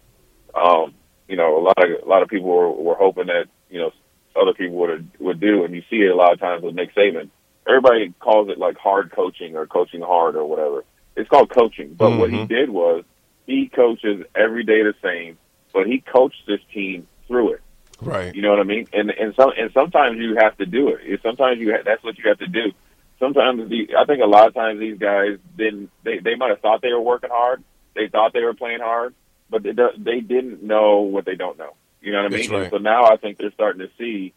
um, 0.54 0.94
you 1.28 1.36
know, 1.36 1.58
a 1.58 1.62
lot 1.62 1.78
of 1.78 2.02
a 2.02 2.08
lot 2.08 2.22
of 2.22 2.28
people 2.28 2.48
were, 2.48 2.70
were 2.70 2.94
hoping 2.94 3.26
that 3.26 3.46
you 3.68 3.80
know 3.80 3.92
other 4.40 4.54
people 4.54 4.76
would 4.76 5.10
would 5.18 5.40
do, 5.40 5.64
and 5.64 5.74
you 5.74 5.82
see 5.90 5.96
it 5.96 6.10
a 6.10 6.16
lot 6.16 6.32
of 6.32 6.40
times 6.40 6.62
with 6.62 6.74
Nick 6.74 6.94
Saban. 6.94 7.30
Everybody 7.68 8.12
calls 8.18 8.48
it 8.48 8.58
like 8.58 8.76
hard 8.78 9.12
coaching 9.12 9.56
or 9.56 9.66
coaching 9.66 10.00
hard 10.00 10.34
or 10.36 10.44
whatever. 10.44 10.84
It's 11.16 11.28
called 11.28 11.50
coaching, 11.50 11.94
but 11.94 12.10
mm-hmm. 12.10 12.18
what 12.18 12.30
he 12.30 12.36
mm-hmm. 12.36 12.46
did 12.46 12.70
was 12.70 13.04
he 13.46 13.68
coaches 13.68 14.24
every 14.34 14.64
day 14.64 14.82
the 14.82 14.94
same, 15.02 15.38
but 15.72 15.86
he 15.86 16.00
coached 16.00 16.42
this 16.46 16.60
team 16.72 17.06
through 17.26 17.54
it. 17.54 17.60
Right. 18.00 18.34
You 18.34 18.42
know 18.42 18.50
what 18.50 18.60
I 18.60 18.64
mean? 18.64 18.86
And 18.92 19.10
and 19.10 19.34
some 19.34 19.52
and 19.56 19.70
sometimes 19.72 20.18
you 20.18 20.36
have 20.36 20.56
to 20.58 20.66
do 20.66 20.88
it. 20.88 21.20
Sometimes 21.22 21.58
you 21.60 21.72
ha- 21.72 21.82
that's 21.84 22.02
what 22.02 22.16
you 22.18 22.28
have 22.28 22.38
to 22.38 22.46
do. 22.46 22.72
Sometimes 23.20 23.68
the 23.68 23.94
I 23.96 24.06
think 24.06 24.22
a 24.22 24.26
lot 24.26 24.48
of 24.48 24.54
times 24.54 24.80
these 24.80 24.98
guys 24.98 25.38
didn't 25.56 25.90
they 26.02 26.18
they 26.18 26.34
might 26.34 26.50
have 26.50 26.60
thought 26.60 26.82
they 26.82 26.92
were 26.92 27.00
working 27.00 27.30
hard. 27.30 27.62
They 27.94 28.08
thought 28.08 28.32
they 28.32 28.42
were 28.42 28.54
playing 28.54 28.80
hard, 28.80 29.14
but 29.48 29.62
they 29.62 29.72
they 29.98 30.20
didn't 30.20 30.62
know 30.62 31.00
what 31.00 31.26
they 31.26 31.36
don't 31.36 31.58
know. 31.58 31.74
You 32.00 32.12
know 32.12 32.22
what 32.22 32.32
I 32.32 32.36
mean? 32.36 32.50
Right. 32.50 32.70
so 32.70 32.78
now 32.78 33.04
I 33.04 33.16
think 33.16 33.36
they're 33.36 33.52
starting 33.52 33.80
to 33.80 33.90
see, 33.98 34.32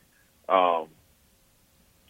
um, 0.49 0.87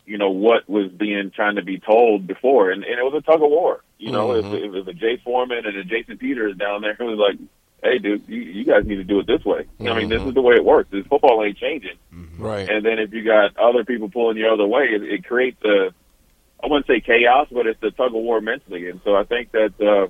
you 0.05 0.17
know, 0.17 0.31
what 0.31 0.67
was 0.67 0.91
being 0.91 1.31
trying 1.33 1.57
to 1.57 1.63
be 1.63 1.79
told 1.79 2.25
before, 2.25 2.71
and, 2.71 2.83
and 2.83 2.99
it 2.99 3.03
was 3.03 3.13
a 3.15 3.21
tug 3.21 3.41
of 3.41 3.49
war. 3.49 3.83
You 3.99 4.11
know, 4.11 4.29
mm-hmm. 4.29 4.55
if, 4.55 4.63
if, 4.63 4.75
if 4.75 4.87
a 4.87 4.93
Jay 4.93 5.21
Foreman 5.23 5.65
and 5.65 5.77
a 5.77 5.83
Jason 5.83 6.17
Peters 6.17 6.57
down 6.57 6.81
there, 6.81 6.91
it 6.99 7.03
was 7.03 7.19
like, 7.19 7.39
hey, 7.83 7.99
dude, 7.99 8.27
you, 8.27 8.41
you 8.41 8.65
guys 8.65 8.85
need 8.85 8.95
to 8.95 9.03
do 9.03 9.19
it 9.19 9.27
this 9.27 9.45
way. 9.45 9.67
Mm-hmm. 9.79 9.87
I 9.87 9.99
mean, 9.99 10.09
this 10.09 10.19
mm-hmm. 10.19 10.29
is 10.29 10.35
the 10.35 10.41
way 10.41 10.55
it 10.55 10.65
works. 10.65 10.89
This 10.91 11.05
football 11.05 11.43
ain't 11.43 11.57
changing. 11.57 11.97
Mm-hmm. 12.13 12.43
Right. 12.43 12.67
And 12.67 12.83
then 12.83 12.97
if 12.97 13.13
you 13.13 13.23
got 13.23 13.55
other 13.57 13.85
people 13.85 14.09
pulling 14.09 14.37
the 14.37 14.47
other 14.47 14.65
way, 14.65 14.85
it, 14.85 15.03
it 15.03 15.25
creates 15.25 15.63
a, 15.63 15.93
I 16.63 16.67
wouldn't 16.67 16.87
say 16.87 17.01
chaos, 17.01 17.47
but 17.51 17.67
it's 17.67 17.83
a 17.83 17.91
tug 17.91 18.07
of 18.07 18.13
war 18.13 18.39
mentally. 18.39 18.89
And 18.89 19.01
so 19.03 19.15
I 19.15 19.25
think 19.25 19.51
that, 19.51 19.73
uh, 19.81 20.09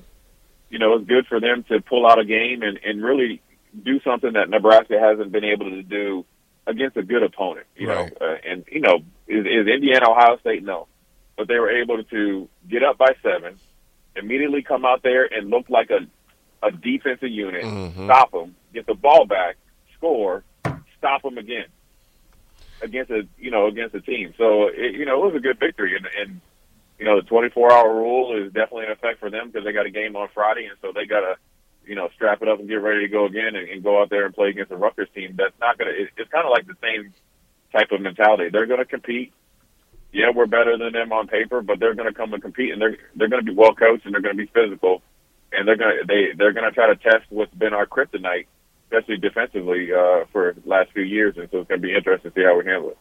you 0.69 0.77
know, 0.77 0.95
it's 0.95 1.07
good 1.07 1.25
for 1.25 1.39
them 1.39 1.63
to 1.69 1.81
pull 1.81 2.05
out 2.05 2.19
a 2.19 2.25
game 2.25 2.62
and, 2.62 2.79
and 2.86 3.03
really 3.03 3.41
do 3.83 4.00
something 4.01 4.33
that 4.33 4.50
Nebraska 4.50 5.00
hasn't 5.00 5.31
been 5.31 5.43
able 5.43 5.72
to 5.72 5.81
do 5.81 6.25
against 6.67 6.95
a 6.95 7.03
good 7.03 7.24
opponent. 7.24 7.65
You 7.75 7.89
right. 7.89 8.22
know, 8.22 8.27
uh, 8.27 8.36
and 8.48 8.65
you 8.72 8.81
know, 8.81 8.98
is, 9.27 9.45
is 9.45 9.67
Indiana 9.67 10.12
Ohio 10.12 10.38
State? 10.38 10.63
No, 10.63 10.88
but 11.36 11.48
they 11.48 11.55
were 11.55 11.72
able 11.72 12.03
to 12.03 12.50
get 12.69 12.83
up 12.83 13.00
by 13.00 13.15
seven, 13.24 13.57
immediately 14.15 14.62
come 14.62 14.86
out 14.86 15.01
there 15.01 15.25
and 15.25 15.50
look 15.50 15.69
like 15.69 15.89
a 15.89 16.07
a 16.65 16.72
defensive 16.72 17.29
unit, 17.29 17.65
mm-hmm. 17.65 18.05
stop 18.05 18.31
them, 18.31 18.55
get 18.74 18.86
the 18.86 18.93
ball 18.93 19.25
back, 19.25 19.57
score, 19.98 20.43
stop 20.98 21.24
them 21.24 21.38
again 21.38 21.65
against 22.82 23.12
a 23.12 23.27
you 23.38 23.51
know 23.51 23.68
against 23.68 23.96
a 23.96 24.01
team. 24.01 24.34
So 24.38 24.68
it, 24.68 24.96
you 24.96 25.06
know 25.06 25.24
it 25.24 25.34
was 25.34 25.36
a 25.36 25.44
good 25.44 25.60
victory, 25.60 25.96
and, 25.96 26.06
and 26.20 26.42
you 27.00 27.06
know 27.06 27.22
the 27.22 27.27
24 27.27 27.72
hour 27.72 27.96
rule 27.96 28.38
is 28.38 28.53
definitely 28.53 28.86
in 28.86 28.92
effect 28.92 29.20
for 29.20 29.30
them 29.30 29.48
because 29.48 29.65
they 29.65 29.74
got 29.74 29.86
a 29.86 29.92
game 29.92 30.15
on 30.15 30.30
Friday, 30.34 30.65
and 30.65 30.77
so 30.82 30.92
they 30.94 31.06
got 31.06 31.22
to 31.22 31.36
you 31.86 31.96
know 31.96 32.10
strap 32.15 32.42
it 32.42 32.48
up 32.48 32.60
and 32.60 32.68
get 32.68 32.75
ready 32.75 33.01
to 33.01 33.12
go 33.12 33.25
again 33.25 33.56
and, 33.56 33.70
and 33.70 33.84
go 33.84 34.01
out 34.01 34.10
there 34.10 34.25
and 34.25 34.34
play 34.34 34.50
against 34.50 34.72
a 34.72 34.77
Rutgers 34.77 35.10
team 35.13 35.36
that's 35.38 35.58
not 35.60 35.77
to. 35.77 35.86
It, 35.86 36.10
it's 36.18 36.32
kind 36.32 36.46
of 36.46 36.51
like 36.51 36.68
the 36.68 36.77
same 36.82 37.13
type 37.72 37.92
of 37.92 38.01
mentality. 38.01 38.50
They're 38.51 38.65
to 38.65 38.86
compete. 38.86 39.34
Yeah, 40.12 40.30
we're 40.30 40.46
better 40.46 40.77
than 40.77 40.94
them 40.94 41.12
on 41.12 41.27
paper, 41.27 41.62
but 41.62 41.80
they're 41.80 41.96
to 41.96 42.13
come 42.13 42.34
and 42.34 42.42
compete, 42.42 42.72
and 42.72 42.82
they're 42.82 42.98
they're 43.15 43.30
to 43.30 43.42
be 43.42 43.53
well 43.53 43.74
coached 43.74 44.06
and 44.06 44.13
they're 44.13 44.22
to 44.38 44.46
be 44.46 44.51
physical 44.53 45.01
and 45.53 45.68
they're 45.68 45.77
gonna 45.77 46.06
they 46.08 46.34
they're 46.38 46.51
gonna 46.51 46.72
try 46.72 46.88
to 46.88 46.96
test 46.96 47.25
what's 47.30 47.53
been 47.53 47.74
our 47.74 47.86
kryptonite, 47.86 48.48
especially 48.94 49.18
defensively 49.18 49.92
uh, 49.92 50.26
for 50.32 50.54
the 50.54 50.70
last 50.70 50.92
few 50.92 51.04
years, 51.04 51.38
and 51.38 51.50
so 51.52 51.60
it's 51.60 51.70
gonna 51.70 51.82
be 51.82 51.96
interesting 51.96 52.32
to 52.32 52.36
see 52.40 52.44
how 52.44 52.58
we 52.58 52.66
handle 52.66 52.90
it. 52.90 52.98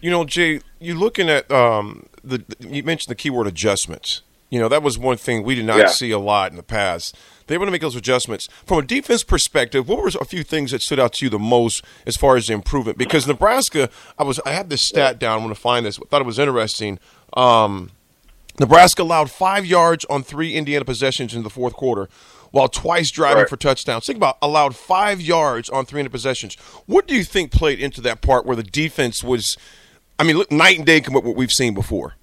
You 0.00 0.10
know, 0.10 0.24
Jay, 0.24 0.60
you're 0.78 0.96
looking 0.96 1.28
at 1.28 1.50
um, 1.50 2.06
the 2.24 2.44
you 2.58 2.82
mentioned 2.82 3.10
the 3.10 3.14
keyword 3.14 3.46
adjustments. 3.46 4.22
You 4.48 4.58
know, 4.58 4.68
that 4.68 4.82
was 4.82 4.98
one 4.98 5.16
thing 5.16 5.44
we 5.44 5.54
did 5.54 5.64
not 5.64 5.78
yeah. 5.78 5.86
see 5.86 6.10
a 6.10 6.18
lot 6.18 6.50
in 6.50 6.56
the 6.56 6.64
past. 6.64 7.16
They 7.46 7.56
want 7.56 7.68
to 7.68 7.72
make 7.72 7.82
those 7.82 7.94
adjustments. 7.94 8.48
From 8.66 8.78
a 8.78 8.82
defense 8.82 9.22
perspective, 9.22 9.88
what 9.88 9.98
were 9.98 10.08
a 10.20 10.24
few 10.24 10.42
things 10.42 10.72
that 10.72 10.82
stood 10.82 10.98
out 10.98 11.12
to 11.14 11.26
you 11.26 11.30
the 11.30 11.38
most 11.38 11.84
as 12.04 12.16
far 12.16 12.36
as 12.36 12.48
the 12.48 12.54
improvement? 12.54 12.98
Because 12.98 13.28
Nebraska, 13.28 13.90
I 14.18 14.24
was 14.24 14.40
I 14.44 14.50
had 14.50 14.68
this 14.70 14.82
stat 14.82 15.20
down. 15.20 15.38
I 15.38 15.44
want 15.44 15.54
to 15.54 15.60
find 15.60 15.86
this. 15.86 15.98
Thought 15.98 16.22
it 16.22 16.26
was 16.26 16.38
interesting. 16.38 16.98
Um, 17.34 17.90
Nebraska 18.58 19.02
allowed 19.02 19.30
five 19.30 19.64
yards 19.64 20.04
on 20.06 20.22
three 20.22 20.54
Indiana 20.54 20.84
possessions 20.84 21.34
in 21.34 21.44
the 21.44 21.50
fourth 21.50 21.74
quarter, 21.74 22.08
while 22.50 22.68
twice 22.68 23.10
driving 23.10 23.38
right. 23.38 23.48
for 23.48 23.56
touchdowns. 23.56 24.06
Think 24.06 24.16
about 24.16 24.38
allowed 24.42 24.76
five 24.76 25.20
yards 25.20 25.68
on 25.70 25.86
300 25.86 26.10
possessions. 26.10 26.54
What 26.86 27.06
do 27.06 27.14
you 27.14 27.24
think 27.24 27.52
played 27.52 27.80
into 27.80 28.00
that 28.02 28.20
part 28.20 28.46
where 28.46 28.56
the 28.56 28.62
defense 28.62 29.22
was, 29.22 29.56
I 30.18 30.24
mean, 30.24 30.36
look, 30.36 30.50
night 30.50 30.78
and 30.78 30.86
day 30.86 31.00
from 31.00 31.14
what 31.14 31.24
we've 31.24 31.50
seen 31.50 31.74
before? 31.74 32.14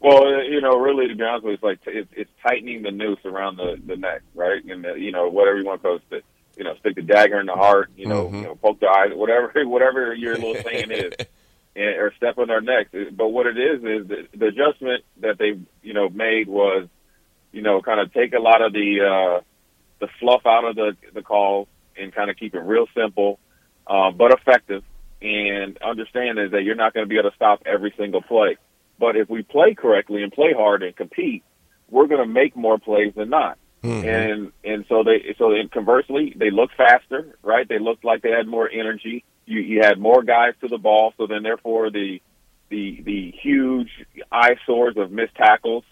Well, 0.00 0.42
you 0.44 0.60
know, 0.60 0.78
really, 0.78 1.08
to 1.08 1.14
be 1.14 1.22
honest 1.22 1.44
with 1.44 1.50
you, 1.50 1.54
it's 1.54 1.62
like 1.62 1.94
it's, 1.94 2.10
it's 2.14 2.30
tightening 2.46 2.82
the 2.82 2.90
noose 2.90 3.24
around 3.24 3.56
the, 3.56 3.80
the 3.86 3.96
neck, 3.96 4.20
right? 4.34 4.62
And 4.64 4.84
the, 4.84 4.94
you 4.94 5.12
know, 5.12 5.28
whatever 5.28 5.58
you 5.58 5.64
want 5.64 5.82
to 5.82 5.88
post 5.88 6.04
it, 6.10 6.24
you 6.56 6.64
know, 6.64 6.74
stick 6.80 6.94
the 6.94 7.02
dagger 7.02 7.40
in 7.40 7.46
the 7.46 7.54
heart, 7.54 7.90
you 7.96 8.06
know, 8.06 8.26
mm-hmm. 8.26 8.36
you 8.36 8.42
know, 8.42 8.54
poke 8.54 8.80
the 8.80 8.86
eye, 8.86 9.08
whatever, 9.14 9.50
whatever 9.66 10.14
your 10.14 10.34
little 10.34 10.62
saying 10.62 10.90
is. 10.90 11.12
and, 11.76 11.96
or 11.96 12.12
step 12.16 12.38
on 12.38 12.48
their 12.48 12.60
necks. 12.60 12.90
But 13.12 13.28
what 13.28 13.46
it 13.46 13.58
is 13.58 13.78
is 13.78 14.08
the, 14.08 14.28
the 14.36 14.46
adjustment 14.46 15.04
that 15.20 15.38
they 15.38 15.58
you 15.82 15.94
know 15.94 16.08
made 16.08 16.48
was 16.48 16.88
you 17.54 17.62
know 17.62 17.80
kind 17.80 18.00
of 18.00 18.12
take 18.12 18.34
a 18.34 18.40
lot 18.40 18.62
of 18.62 18.72
the 18.72 19.00
uh, 19.00 19.40
the 20.00 20.08
fluff 20.20 20.42
out 20.46 20.64
of 20.64 20.76
the 20.76 20.96
the 21.12 21.22
calls 21.22 21.68
and 21.96 22.14
kind 22.14 22.30
of 22.30 22.36
keep 22.36 22.54
it 22.54 22.60
real 22.60 22.86
simple 22.94 23.38
uh, 23.86 24.10
but 24.10 24.32
effective. 24.32 24.82
And 25.22 25.78
understand 25.78 26.38
is 26.38 26.50
that 26.50 26.64
you're 26.64 26.74
not 26.74 26.92
going 26.92 27.06
to 27.06 27.08
be 27.08 27.18
able 27.18 27.30
to 27.30 27.36
stop 27.36 27.62
every 27.64 27.94
single 27.96 28.20
play. 28.20 28.58
But 28.98 29.16
if 29.16 29.30
we 29.30 29.42
play 29.42 29.74
correctly 29.74 30.22
and 30.22 30.30
play 30.30 30.52
hard 30.54 30.82
and 30.82 30.94
compete, 30.94 31.42
we're 31.88 32.08
going 32.08 32.20
to 32.20 32.30
make 32.30 32.54
more 32.54 32.78
plays 32.78 33.14
than 33.16 33.30
not. 33.30 33.56
Mm-hmm. 33.82 34.06
And 34.06 34.52
and 34.64 34.84
so 34.88 35.02
they 35.02 35.34
so 35.38 35.52
conversely 35.72 36.34
they 36.36 36.50
look 36.50 36.70
faster, 36.76 37.36
right? 37.42 37.66
They 37.66 37.78
looked 37.78 38.04
like 38.04 38.22
they 38.22 38.30
had 38.30 38.46
more 38.46 38.68
energy 38.68 39.24
you, 39.46 39.60
you 39.60 39.80
had 39.82 39.98
more 39.98 40.22
guys 40.22 40.54
to 40.60 40.68
the 40.68 40.78
ball, 40.78 41.12
so 41.16 41.26
then 41.26 41.42
therefore 41.42 41.90
the 41.90 42.20
the 42.70 43.02
the 43.04 43.32
huge 43.42 43.90
eyesores 44.32 44.96
of 44.96 45.10
missed 45.10 45.34
tackles 45.34 45.84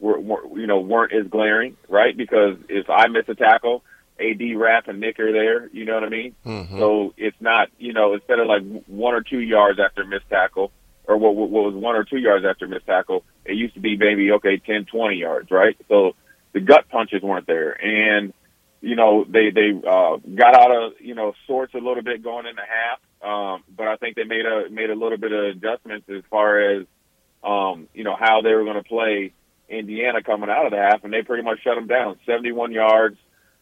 were, 0.00 0.18
were 0.18 0.58
you 0.58 0.66
know 0.66 0.80
weren't 0.80 1.12
as 1.12 1.26
glaring, 1.28 1.76
right? 1.88 2.16
Because 2.16 2.56
if 2.68 2.88
I 2.90 3.08
miss 3.08 3.28
a 3.28 3.34
tackle, 3.34 3.84
AD 4.18 4.40
Rap 4.56 4.88
and 4.88 5.00
Nick 5.00 5.20
are 5.20 5.32
there. 5.32 5.68
You 5.68 5.84
know 5.84 5.94
what 5.94 6.04
I 6.04 6.08
mean? 6.08 6.34
Mm-hmm. 6.44 6.78
So 6.78 7.14
it's 7.16 7.40
not 7.40 7.68
you 7.78 7.92
know 7.92 8.14
instead 8.14 8.38
of 8.38 8.46
like 8.46 8.62
one 8.86 9.14
or 9.14 9.22
two 9.22 9.40
yards 9.40 9.78
after 9.78 10.04
missed 10.04 10.28
tackle, 10.28 10.72
or 11.06 11.16
what, 11.16 11.34
what 11.34 11.50
was 11.50 11.74
one 11.74 11.96
or 11.96 12.04
two 12.04 12.18
yards 12.18 12.44
after 12.44 12.66
missed 12.66 12.86
tackle, 12.86 13.24
it 13.44 13.54
used 13.54 13.74
to 13.74 13.80
be 13.80 13.96
maybe 13.96 14.32
okay 14.32 14.58
10, 14.58 14.86
20 14.86 15.16
yards, 15.16 15.50
right? 15.50 15.76
So 15.88 16.14
the 16.52 16.60
gut 16.60 16.88
punches 16.88 17.22
weren't 17.22 17.46
there, 17.46 17.72
and 17.72 18.32
you 18.80 18.96
know, 18.96 19.24
they 19.28 19.50
they 19.50 19.70
uh, 19.70 20.16
got 20.34 20.54
out 20.54 20.70
of 20.74 20.92
you 21.00 21.14
know 21.14 21.34
sorts 21.46 21.74
a 21.74 21.78
little 21.78 22.02
bit 22.02 22.22
going 22.22 22.46
in 22.46 22.56
the 22.56 22.62
half, 22.62 22.98
um, 23.28 23.62
but 23.76 23.88
I 23.88 23.96
think 23.96 24.16
they 24.16 24.24
made 24.24 24.46
a 24.46 24.70
made 24.70 24.90
a 24.90 24.94
little 24.94 25.18
bit 25.18 25.32
of 25.32 25.44
adjustments 25.44 26.08
as 26.08 26.22
far 26.30 26.60
as 26.60 26.86
um, 27.44 27.88
you 27.92 28.04
know 28.04 28.16
how 28.18 28.40
they 28.40 28.54
were 28.54 28.64
going 28.64 28.82
to 28.82 28.88
play 28.88 29.32
Indiana 29.70 30.22
coming 30.22 30.50
out 30.50 30.66
of 30.66 30.72
the 30.72 30.78
half, 30.78 31.04
and 31.04 31.12
they 31.12 31.22
pretty 31.22 31.42
much 31.42 31.62
shut 31.62 31.76
them 31.76 31.86
down, 31.86 32.18
71 32.26 32.72
yards, 32.72 33.16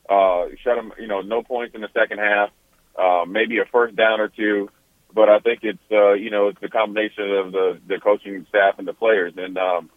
uh, 0.09 0.47
shut 0.65 0.77
them, 0.77 0.93
you 0.99 1.07
know, 1.07 1.21
no 1.21 1.43
points 1.43 1.75
in 1.75 1.83
the 1.83 1.89
second 1.95 2.19
half, 2.19 2.51
uh, 2.99 3.25
maybe 3.29 3.59
a 3.59 3.65
first 3.67 3.95
down 3.95 4.21
or 4.21 4.29
two, 4.29 4.71
but 5.13 5.29
I 5.29 5.39
think 5.39 5.61
it's 5.63 5.79
uh, 5.91 6.13
you 6.13 6.31
know 6.31 6.49
it's 6.49 6.61
the 6.61 6.69
combination 6.69 7.31
of 7.31 7.53
the 7.53 7.81
the 7.87 7.99
coaching 7.99 8.47
staff 8.49 8.79
and 8.79 8.87
the 8.87 8.93
players, 8.93 9.35
and 9.37 9.57
um, 9.57 9.91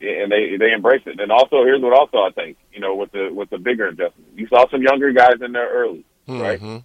and 0.00 0.30
they 0.30 0.56
they 0.58 0.72
embrace 0.72 1.02
it. 1.06 1.20
And 1.20 1.32
also, 1.32 1.64
here's 1.64 1.80
what 1.80 1.92
also 1.92 2.18
I 2.18 2.30
think, 2.30 2.58
you 2.72 2.80
know, 2.80 2.94
with 2.94 3.12
the 3.12 3.30
with 3.32 3.50
the 3.50 3.58
bigger 3.58 3.88
adjustment, 3.88 4.32
you 4.34 4.46
saw 4.48 4.68
some 4.70 4.82
younger 4.82 5.12
guys 5.12 5.40
in 5.40 5.52
there 5.52 5.68
early, 5.68 6.04
mm-hmm. 6.28 6.40
right? 6.40 6.82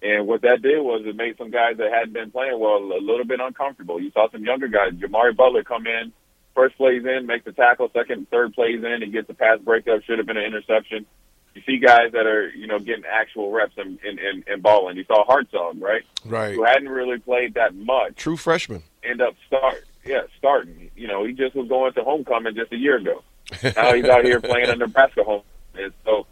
And 0.00 0.28
what 0.28 0.42
that 0.42 0.62
did 0.62 0.80
was 0.80 1.02
it 1.06 1.16
made 1.16 1.36
some 1.38 1.50
guys 1.50 1.76
that 1.78 1.92
hadn't 1.92 2.12
been 2.12 2.30
playing 2.30 2.58
well 2.58 2.76
a 2.76 3.02
little 3.02 3.24
bit 3.24 3.40
uncomfortable. 3.40 4.00
You 4.00 4.12
saw 4.12 4.30
some 4.30 4.44
younger 4.44 4.68
guys, 4.68 4.92
Jimari 4.92 5.36
Butler, 5.36 5.64
come 5.64 5.88
in, 5.88 6.12
first 6.58 6.76
plays 6.76 7.04
in, 7.04 7.26
makes 7.26 7.44
the 7.44 7.52
tackle, 7.52 7.88
second, 7.94 8.28
third 8.30 8.52
plays 8.52 8.82
in, 8.82 9.02
he 9.02 9.10
gets 9.10 9.28
the 9.28 9.34
pass 9.34 9.60
breakup, 9.60 10.02
should 10.02 10.18
have 10.18 10.26
been 10.26 10.36
an 10.36 10.44
interception. 10.44 11.06
You 11.54 11.62
see 11.64 11.78
guys 11.78 12.12
that 12.12 12.26
are, 12.26 12.48
you 12.50 12.66
know, 12.66 12.78
getting 12.78 13.04
actual 13.04 13.52
reps 13.52 13.74
and 13.76 13.98
in, 14.04 14.18
in, 14.18 14.44
in 14.46 14.60
balling. 14.60 14.96
You 14.96 15.04
saw 15.04 15.24
Hartzog, 15.24 15.80
right? 15.80 16.02
Right. 16.24 16.54
Who 16.54 16.64
hadn't 16.64 16.88
really 16.88 17.18
played 17.18 17.54
that 17.54 17.74
much. 17.74 18.16
True 18.16 18.36
freshman. 18.36 18.82
End 19.02 19.20
up 19.20 19.34
start 19.46 19.84
yeah, 20.08 20.22
starting. 20.38 20.90
You 20.96 21.06
know, 21.06 21.24
he 21.24 21.32
just 21.32 21.54
was 21.54 21.68
going 21.68 21.92
to 21.92 22.02
homecoming 22.02 22.54
just 22.54 22.72
a 22.72 22.76
year 22.76 22.96
ago. 22.96 23.22
now 23.62 23.94
he's 23.94 24.04
out 24.06 24.24
here 24.24 24.40
playing 24.40 24.70
in 24.70 24.78
Nebraska 24.78 25.22
home. 25.22 25.42
And 25.74 25.92
so, 26.04 26.26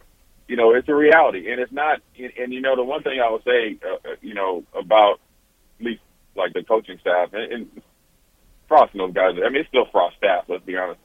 you 0.48 0.56
know, 0.56 0.74
it's 0.74 0.88
a 0.88 0.94
reality, 0.94 1.50
and 1.50 1.60
it's 1.60 1.72
not. 1.72 2.00
And, 2.18 2.32
and 2.38 2.52
you 2.52 2.60
know, 2.60 2.74
the 2.74 2.82
one 2.82 3.02
thing 3.02 3.20
I 3.20 3.30
would 3.30 3.44
say, 3.44 3.78
uh, 3.84 3.94
uh, 3.94 4.14
you 4.22 4.34
know, 4.34 4.64
about 4.74 5.20
at 5.78 5.86
least 5.86 6.00
like 6.34 6.52
the 6.52 6.62
coaching 6.62 6.98
staff 7.00 7.30
and, 7.32 7.52
and 7.52 7.82
Frost 8.68 8.92
and 8.92 9.00
those 9.00 9.12
guys. 9.14 9.34
I 9.44 9.48
mean, 9.48 9.60
it's 9.60 9.68
still 9.68 9.86
Frost 9.92 10.16
staff. 10.16 10.44
Let's 10.48 10.64
be 10.64 10.76
honest. 10.76 11.00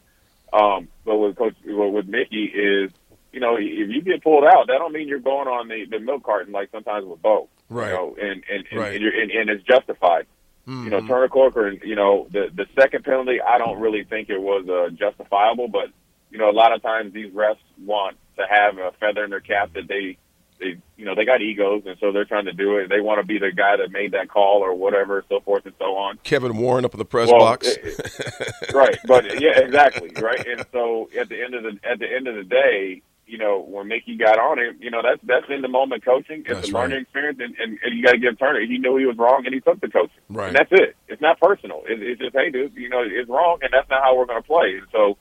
Um, 0.54 0.88
but 1.06 1.18
with 1.18 1.36
Coach, 1.38 1.56
well, 1.66 1.92
with 1.92 2.08
Mickey 2.08 2.46
is 2.46 2.92
you 3.32 3.40
know, 3.40 3.56
if 3.58 3.90
you 3.90 4.02
get 4.02 4.22
pulled 4.24 4.44
out, 4.44 4.68
that 4.68 4.78
don't 4.80 4.92
mean 4.92 5.08
you're 5.08 5.20
going 5.20 5.48
on 5.48 5.70
the, 5.70 5.86
the 5.90 6.00
milk 6.00 6.24
carton 6.24 6.52
like 6.52 6.70
sometimes 6.72 7.06
with 7.06 7.22
Bo. 7.22 7.48
Right. 7.70 7.88
You 7.92 7.94
know, 7.96 8.16
and 8.22 8.44
and 8.52 8.66
and, 8.70 8.80
Right. 8.80 8.94
and, 8.94 9.02
you're, 9.02 9.22
and, 9.22 9.32
and 9.32 9.50
it's 9.50 9.64
justified. 9.64 10.26
You 10.68 10.90
know, 10.90 11.00
Mhm. 11.02 11.08
Turner 11.08 11.28
Corcoran, 11.30 11.80
you 11.84 11.96
know, 11.96 12.28
the 12.30 12.50
the 12.54 12.66
second 12.80 13.04
penalty, 13.06 13.40
I 13.42 13.58
don't 13.58 13.80
really 13.80 14.04
think 14.04 14.30
it 14.30 14.40
was 14.40 14.68
uh, 14.70 14.90
justifiable, 14.94 15.68
but 15.70 15.88
you 16.30 16.38
know, 16.38 16.50
a 16.50 16.54
lot 16.54 16.74
of 16.74 16.82
times 16.82 17.14
these 17.14 17.32
refs 17.34 17.58
want 17.84 18.18
to 18.38 18.44
have 18.50 18.78
a 18.78 18.92
feather 19.00 19.24
in 19.24 19.30
their 19.32 19.40
cap 19.42 19.72
that 19.74 19.88
they 19.88 20.18
they 20.62 20.78
you 20.96 21.06
know 21.06 21.16
they 21.16 21.26
got 21.26 21.42
egos 21.42 21.84
and 21.86 21.98
so 22.00 22.12
they're 22.14 22.24
trying 22.26 22.46
to 22.46 22.54
do 22.54 22.78
it. 22.78 22.88
They 22.90 23.02
want 23.02 23.20
to 23.20 23.26
be 23.28 23.38
the 23.40 23.52
guy 23.52 23.76
that 23.78 23.92
made 23.92 24.14
that 24.14 24.30
call 24.30 24.64
or 24.64 24.74
whatever, 24.74 25.26
so 25.28 25.40
forth 25.42 25.66
and 25.66 25.74
so 25.80 25.96
on. 25.98 26.20
Kevin 26.24 26.56
Warren 26.58 26.86
up 26.86 26.94
in 26.94 27.00
the 27.00 27.06
press 27.06 27.30
Well, 27.30 27.40
box. 27.40 27.68
it- 27.68 28.74
right, 28.74 28.98
but 29.06 29.42
yeah, 29.42 29.60
exactly, 29.60 30.12
right. 30.22 30.46
And 30.48 30.66
so 30.72 31.10
at 31.20 31.28
the 31.30 31.44
end 31.44 31.56
of 31.56 31.64
the 31.64 31.78
at 31.84 32.00
the 32.00 32.08
end 32.10 32.28
of 32.28 32.36
the 32.36 32.44
day, 32.44 33.02
you 33.28 33.38
know, 33.38 33.60
when 33.62 33.88
Mickey 33.88 34.18
got 34.18 34.38
on 34.38 34.60
it, 34.60 34.76
you 34.80 34.92
know, 34.92 35.02
that's 35.02 35.22
that's 35.24 35.46
in 35.50 35.62
the 35.62 35.68
moment 35.70 36.04
coaching. 36.06 36.42
It's 36.42 36.50
That's 36.50 36.70
a 36.70 36.74
learning 36.74 36.98
right. 36.98 37.02
experience, 37.04 37.40
and, 37.42 37.56
and, 37.60 37.80
and 37.84 37.98
you 37.98 38.04
got 38.04 38.12
to 38.12 38.18
give 38.20 38.38
Turner. 38.38 38.60
He 38.62 38.78
knew 38.78 38.98
he 38.98 39.06
was 39.06 39.18
wrong, 39.18 39.44
and 39.46 39.54
he 39.54 39.62
took 39.62 39.80
the 39.80 39.88
coaching. 39.90 40.20
Right. 40.30 40.50
And 40.50 40.56
that's 40.58 40.72
it. 40.72 40.96
It's 41.08 41.22
not 41.22 41.40
personal. 41.40 41.84
It, 41.88 42.02
it's 42.04 42.20
just, 42.22 42.36
hey, 42.36 42.50
dude, 42.52 42.74
you 42.76 42.90
know, 42.90 43.02
it's 43.06 43.30
wrong, 43.30 43.60
and 43.62 43.72
that's 43.72 43.90
not 43.90 44.04
how 44.04 44.18
we're 44.18 44.26
going 44.26 44.42
to 44.42 44.48
play. 44.48 44.78
And 44.80 44.88
so, 44.92 45.18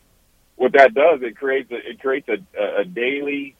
what 0.56 0.72
that 0.72 0.92
does, 0.92 1.20
it 1.22 1.36
creates 1.36 1.70
a, 1.70 1.76
it 1.76 2.00
creates 2.00 2.28
a, 2.28 2.80
a 2.80 2.84
daily, 2.84 3.54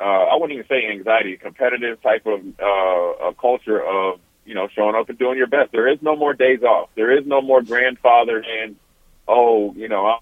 uh, 0.00 0.04
I 0.04 0.34
wouldn't 0.36 0.52
even 0.52 0.66
say 0.68 0.86
anxiety, 0.90 1.36
competitive 1.36 2.02
type 2.02 2.26
of 2.26 2.40
uh, 2.60 3.28
a 3.28 3.34
culture 3.34 3.82
of 3.84 4.20
you 4.44 4.54
know 4.54 4.68
showing 4.74 4.94
up 4.94 5.08
and 5.08 5.18
doing 5.18 5.36
your 5.36 5.46
best. 5.46 5.72
There 5.72 5.88
is 5.88 6.00
no 6.00 6.16
more 6.16 6.34
days 6.34 6.62
off. 6.62 6.88
There 6.94 7.16
is 7.16 7.26
no 7.26 7.42
more 7.42 7.62
grandfather 7.62 8.42
and 8.42 8.76
oh, 9.30 9.72
you 9.74 9.88
know, 9.88 10.06
I'm, 10.06 10.20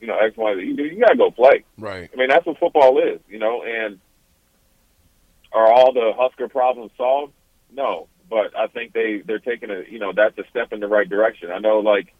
you 0.00 0.06
know, 0.06 0.16
X, 0.16 0.36
Y, 0.36 0.54
Z. 0.56 0.60
You, 0.62 0.84
you 0.84 1.00
got 1.00 1.08
to 1.08 1.16
go 1.16 1.30
play. 1.30 1.64
Right. 1.76 2.08
I 2.12 2.16
mean, 2.16 2.28
that's 2.28 2.46
what 2.46 2.58
football 2.58 2.98
is, 2.98 3.20
you 3.28 3.38
know. 3.38 3.62
And 3.64 3.98
are 5.52 5.72
all 5.72 5.92
the 5.92 6.12
Husker 6.16 6.48
problems 6.48 6.92
solved? 6.96 7.32
No, 7.72 8.08
but 8.30 8.56
I 8.56 8.66
think 8.68 8.92
they 8.92 9.22
they're 9.26 9.38
taking 9.38 9.70
a 9.70 9.82
you 9.88 9.98
know 9.98 10.12
that's 10.14 10.38
a 10.38 10.44
step 10.50 10.72
in 10.72 10.80
the 10.80 10.86
right 10.86 11.08
direction. 11.08 11.50
I 11.50 11.58
know, 11.58 11.80
like, 11.80 12.14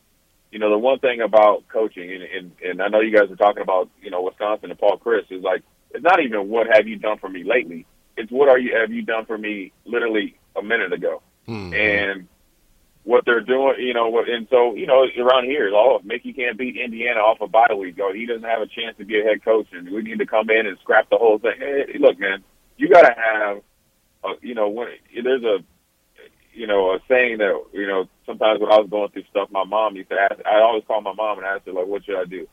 you 0.50 0.58
know, 0.58 0.70
the 0.70 0.78
one 0.78 0.98
thing 0.98 1.20
about 1.20 1.68
coaching, 1.68 2.10
and 2.10 2.22
and, 2.22 2.52
and 2.64 2.82
I 2.82 2.88
know 2.88 3.00
you 3.00 3.16
guys 3.16 3.30
are 3.30 3.36
talking 3.36 3.62
about 3.62 3.88
you 4.02 4.10
know 4.10 4.22
Wisconsin 4.22 4.70
and 4.70 4.78
Paul 4.78 4.98
Chryst 4.98 5.30
is 5.30 5.42
like 5.42 5.62
it's 5.92 6.04
not 6.04 6.20
even 6.20 6.48
what 6.48 6.66
have 6.72 6.86
you 6.86 6.96
done 6.96 7.18
for 7.18 7.28
me 7.28 7.44
lately. 7.44 7.86
It's 8.16 8.30
what 8.30 8.48
are 8.48 8.58
you 8.58 8.76
have 8.76 8.92
you 8.92 9.02
done 9.02 9.26
for 9.26 9.38
me 9.38 9.72
literally 9.84 10.36
a 10.56 10.62
minute 10.62 10.92
ago, 10.92 11.22
hmm. 11.46 11.72
and 11.72 12.28
what 13.08 13.24
they're 13.24 13.40
doing, 13.40 13.76
you 13.78 13.94
know, 13.94 14.10
what, 14.10 14.28
and 14.28 14.46
so, 14.50 14.74
you 14.74 14.86
know, 14.86 15.06
around 15.18 15.46
here, 15.46 15.70
oh, 15.72 15.96
if 15.96 16.04
Mickey 16.04 16.34
can't 16.34 16.58
beat 16.58 16.76
Indiana 16.76 17.20
off 17.20 17.40
a 17.40 17.46
bye 17.46 17.72
week, 17.74 17.96
oh, 18.02 18.12
he 18.12 18.26
doesn't 18.26 18.44
have 18.44 18.60
a 18.60 18.66
chance 18.66 18.98
to 18.98 19.04
be 19.06 19.18
a 19.18 19.24
head 19.24 19.42
coach, 19.42 19.66
and 19.72 19.88
we 19.88 20.02
need 20.02 20.18
to 20.18 20.26
come 20.26 20.50
in 20.50 20.66
and 20.66 20.76
scrap 20.80 21.08
the 21.08 21.16
whole 21.16 21.38
thing. 21.38 21.54
Hey, 21.58 21.96
look, 21.98 22.18
man, 22.18 22.44
you 22.76 22.90
got 22.90 23.08
to 23.08 23.14
have, 23.16 23.62
a, 24.24 24.46
you 24.46 24.54
know, 24.54 24.68
when 24.68 24.88
there's 25.24 25.42
a, 25.42 25.64
you 26.52 26.66
know, 26.66 26.92
a 26.92 26.98
saying 27.08 27.38
that, 27.38 27.58
you 27.72 27.86
know, 27.86 28.06
sometimes 28.26 28.60
when 28.60 28.70
I 28.70 28.78
was 28.78 28.90
going 28.90 29.08
through 29.08 29.24
stuff, 29.30 29.48
my 29.50 29.64
mom 29.64 29.96
used 29.96 30.10
to 30.10 30.16
ask, 30.16 30.44
I 30.44 30.60
always 30.60 30.84
call 30.86 31.00
my 31.00 31.14
mom 31.14 31.38
and 31.38 31.46
ask 31.46 31.64
her, 31.64 31.72
like, 31.72 31.86
what 31.86 32.04
should 32.04 32.20
I 32.20 32.26
do? 32.26 32.46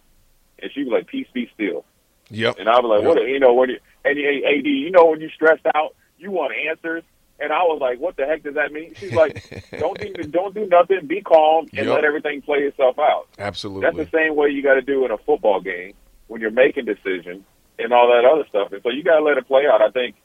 And 0.60 0.72
she'd 0.72 0.86
be 0.86 0.90
like, 0.92 1.08
peace 1.08 1.28
be 1.34 1.50
still. 1.54 1.84
Yep. 2.30 2.56
And 2.60 2.70
I 2.70 2.80
was 2.80 2.90
like, 2.90 3.06
Yep. 3.06 3.16
what, 3.16 3.28
you 3.30 3.40
know, 3.40 3.54
when 3.54 3.70
you, 3.70 3.80
and 4.04 4.18
you- 4.18 4.46
AD, 4.46 4.66
you 4.66 4.92
know, 4.92 5.06
when 5.06 5.22
you're 5.22 5.30
stressed 5.32 5.66
out, 5.76 5.96
you 6.18 6.32
want 6.32 6.54
answers. 6.70 7.04
And 7.40 7.52
I 7.52 7.64
was 7.64 7.80
like, 7.82 8.00
what 8.00 8.16
the 8.16 8.26
heck 8.26 8.44
does 8.44 8.56
that 8.56 8.72
mean? 8.72 8.96
She's 9.00 9.12
like, 9.12 9.44
don't 9.80 10.00
do, 10.00 10.14
don't 10.24 10.54
do 10.56 10.66
nothing, 10.68 11.06
be 11.06 11.22
calm, 11.22 11.66
and 11.76 11.86
Yep. 11.88 11.96
let 11.96 12.04
everything 12.06 12.42
play 12.42 12.60
itself 12.60 12.98
out. 12.98 13.28
Absolutely. 13.38 13.82
That's 13.82 14.10
the 14.10 14.18
same 14.18 14.36
way 14.36 14.50
you 14.50 14.64
got 14.64 14.76
to 14.76 14.82
do 14.82 15.04
in 15.06 15.12
a 15.12 15.18
football 15.18 15.60
game 15.60 15.94
when 16.28 16.40
you're 16.42 16.52
making 16.52 16.86
decisions 16.86 17.44
and 17.78 17.92
all 17.92 18.08
that 18.08 18.24
other 18.26 18.46
stuff. 18.48 18.72
And 18.72 18.82
so 18.84 18.90
you 18.90 19.04
got 19.04 19.18
to 19.18 19.24
let 19.24 19.38
it 19.38 19.46
play 19.48 19.64
out. 19.72 19.82
I 19.82 19.90
think 19.92 20.16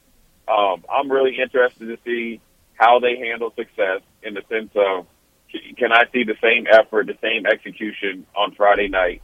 um, 0.46 0.84
I'm 0.90 1.10
really 1.10 1.36
interested 1.40 1.86
to 1.88 1.98
see 2.04 2.40
how 2.74 3.00
they 3.00 3.16
handle 3.18 3.52
success 3.56 4.00
in 4.22 4.34
the 4.34 4.42
sense 4.48 4.70
of 4.76 5.06
can 5.76 5.92
I 5.92 6.04
see 6.12 6.22
the 6.22 6.36
same 6.40 6.66
effort, 6.70 7.08
the 7.08 7.18
same 7.20 7.44
execution 7.44 8.24
on 8.36 8.54
Friday 8.54 8.86
night, 8.88 9.20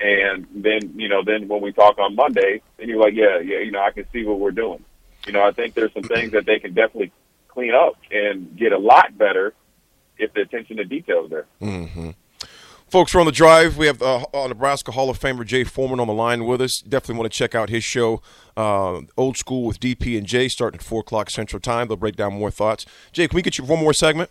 and 0.00 0.46
then 0.54 0.94
you 0.96 1.08
know 1.08 1.22
then 1.24 1.48
when 1.48 1.60
we 1.60 1.72
talk 1.72 1.98
on 1.98 2.14
Monday, 2.16 2.62
then 2.76 2.88
you're 2.88 3.00
like, 3.00 3.14
yeah, 3.14 3.38
yeah, 3.38 3.58
you 3.58 3.70
know, 3.70 3.82
I 3.82 3.90
can 3.90 4.06
see 4.12 4.24
what 4.24 4.38
we're 4.38 4.50
doing. 4.50 4.84
You 5.26 5.32
know, 5.32 5.42
I 5.42 5.52
think 5.52 5.74
there's 5.74 5.92
some 5.92 6.02
things 6.02 6.32
that 6.32 6.46
they 6.46 6.58
can 6.58 6.72
definitely 6.72 7.12
clean 7.48 7.74
up 7.74 7.96
and 8.10 8.56
get 8.56 8.72
a 8.72 8.78
lot 8.78 9.16
better 9.18 9.54
if 10.18 10.32
the 10.32 10.40
attention 10.42 10.76
to 10.78 10.84
detail 10.84 11.24
is 11.24 11.30
there. 11.30 11.46
hmm 11.60 12.10
Folks, 12.88 13.14
we're 13.14 13.20
on 13.20 13.26
the 13.26 13.32
drive. 13.32 13.76
We 13.76 13.86
have 13.86 14.02
uh, 14.02 14.24
Nebraska 14.34 14.90
Hall 14.90 15.10
of 15.10 15.20
Famer 15.20 15.46
Jay 15.46 15.62
Foreman 15.62 16.00
on 16.00 16.08
the 16.08 16.12
line 16.12 16.44
with 16.44 16.60
us. 16.60 16.80
Definitely 16.80 17.20
want 17.20 17.32
to 17.32 17.38
check 17.38 17.54
out 17.54 17.68
his 17.68 17.84
show, 17.84 18.20
uh, 18.56 19.02
Old 19.16 19.36
School 19.36 19.64
with 19.64 19.78
DP 19.78 20.18
and 20.18 20.26
Jay, 20.26 20.48
starting 20.48 20.80
at 20.80 20.84
4 20.84 21.02
o'clock 21.02 21.30
Central 21.30 21.60
Time. 21.60 21.86
They'll 21.86 21.96
break 21.96 22.16
down 22.16 22.32
more 22.34 22.50
thoughts. 22.50 22.86
Jay, 23.12 23.28
can 23.28 23.36
we 23.36 23.42
get 23.42 23.58
you 23.58 23.64
one 23.64 23.78
more 23.78 23.92
segment? 23.92 24.28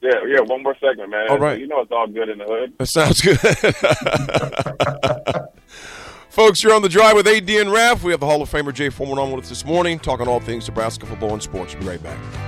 Yeah, 0.00 0.20
yeah. 0.26 0.40
One 0.40 0.62
more 0.62 0.76
segment, 0.80 1.10
man. 1.10 1.28
All 1.28 1.38
right. 1.38 1.58
You 1.58 1.66
know 1.66 1.80
it's 1.80 1.90
all 1.90 2.06
good 2.06 2.28
in 2.28 2.38
the 2.38 2.44
hood. 2.44 2.72
That 2.78 2.86
sounds 2.86 3.20
good. 3.20 3.38
Folks, 6.30 6.62
you're 6.62 6.74
on 6.74 6.82
the 6.82 6.88
drive 6.88 7.16
with 7.16 7.26
AD 7.26 7.50
and 7.50 7.72
Raf. 7.72 8.04
We 8.04 8.12
have 8.12 8.20
the 8.20 8.26
Hall 8.26 8.40
of 8.40 8.48
Famer 8.48 8.72
Jay 8.72 8.90
Foreman 8.90 9.18
on 9.18 9.32
with 9.32 9.44
us 9.44 9.48
this 9.48 9.64
morning, 9.64 9.98
talking 9.98 10.28
all 10.28 10.38
things 10.38 10.68
Nebraska 10.68 11.04
football 11.04 11.32
and 11.32 11.42
sports. 11.42 11.74
We'll 11.74 11.82
be 11.82 11.88
right 11.88 12.02
back. 12.02 12.47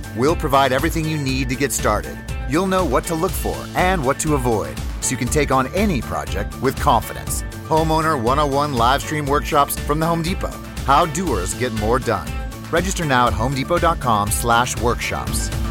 we'll 0.15 0.35
provide 0.35 0.71
everything 0.71 1.05
you 1.05 1.17
need 1.17 1.49
to 1.49 1.55
get 1.55 1.71
started. 1.71 2.15
You'll 2.49 2.67
know 2.67 2.85
what 2.85 3.03
to 3.05 3.15
look 3.15 3.31
for 3.31 3.57
and 3.75 4.05
what 4.05 4.19
to 4.19 4.35
avoid 4.35 4.77
so 5.01 5.11
you 5.11 5.17
can 5.17 5.27
take 5.27 5.51
on 5.51 5.73
any 5.73 6.01
project 6.01 6.59
with 6.61 6.75
confidence. 6.75 7.43
Homeowner 7.67 8.21
101 8.21 8.73
live 8.73 9.01
stream 9.01 9.25
workshops 9.25 9.79
from 9.79 9.99
the 9.99 10.05
Home 10.05 10.21
Depot. 10.21 10.51
How 10.85 11.05
doers 11.05 11.53
get 11.55 11.71
more 11.73 11.99
done. 11.99 12.27
Register 12.71 13.05
now 13.05 13.27
at 13.27 13.33
homedepot.com/workshops. 13.33 15.70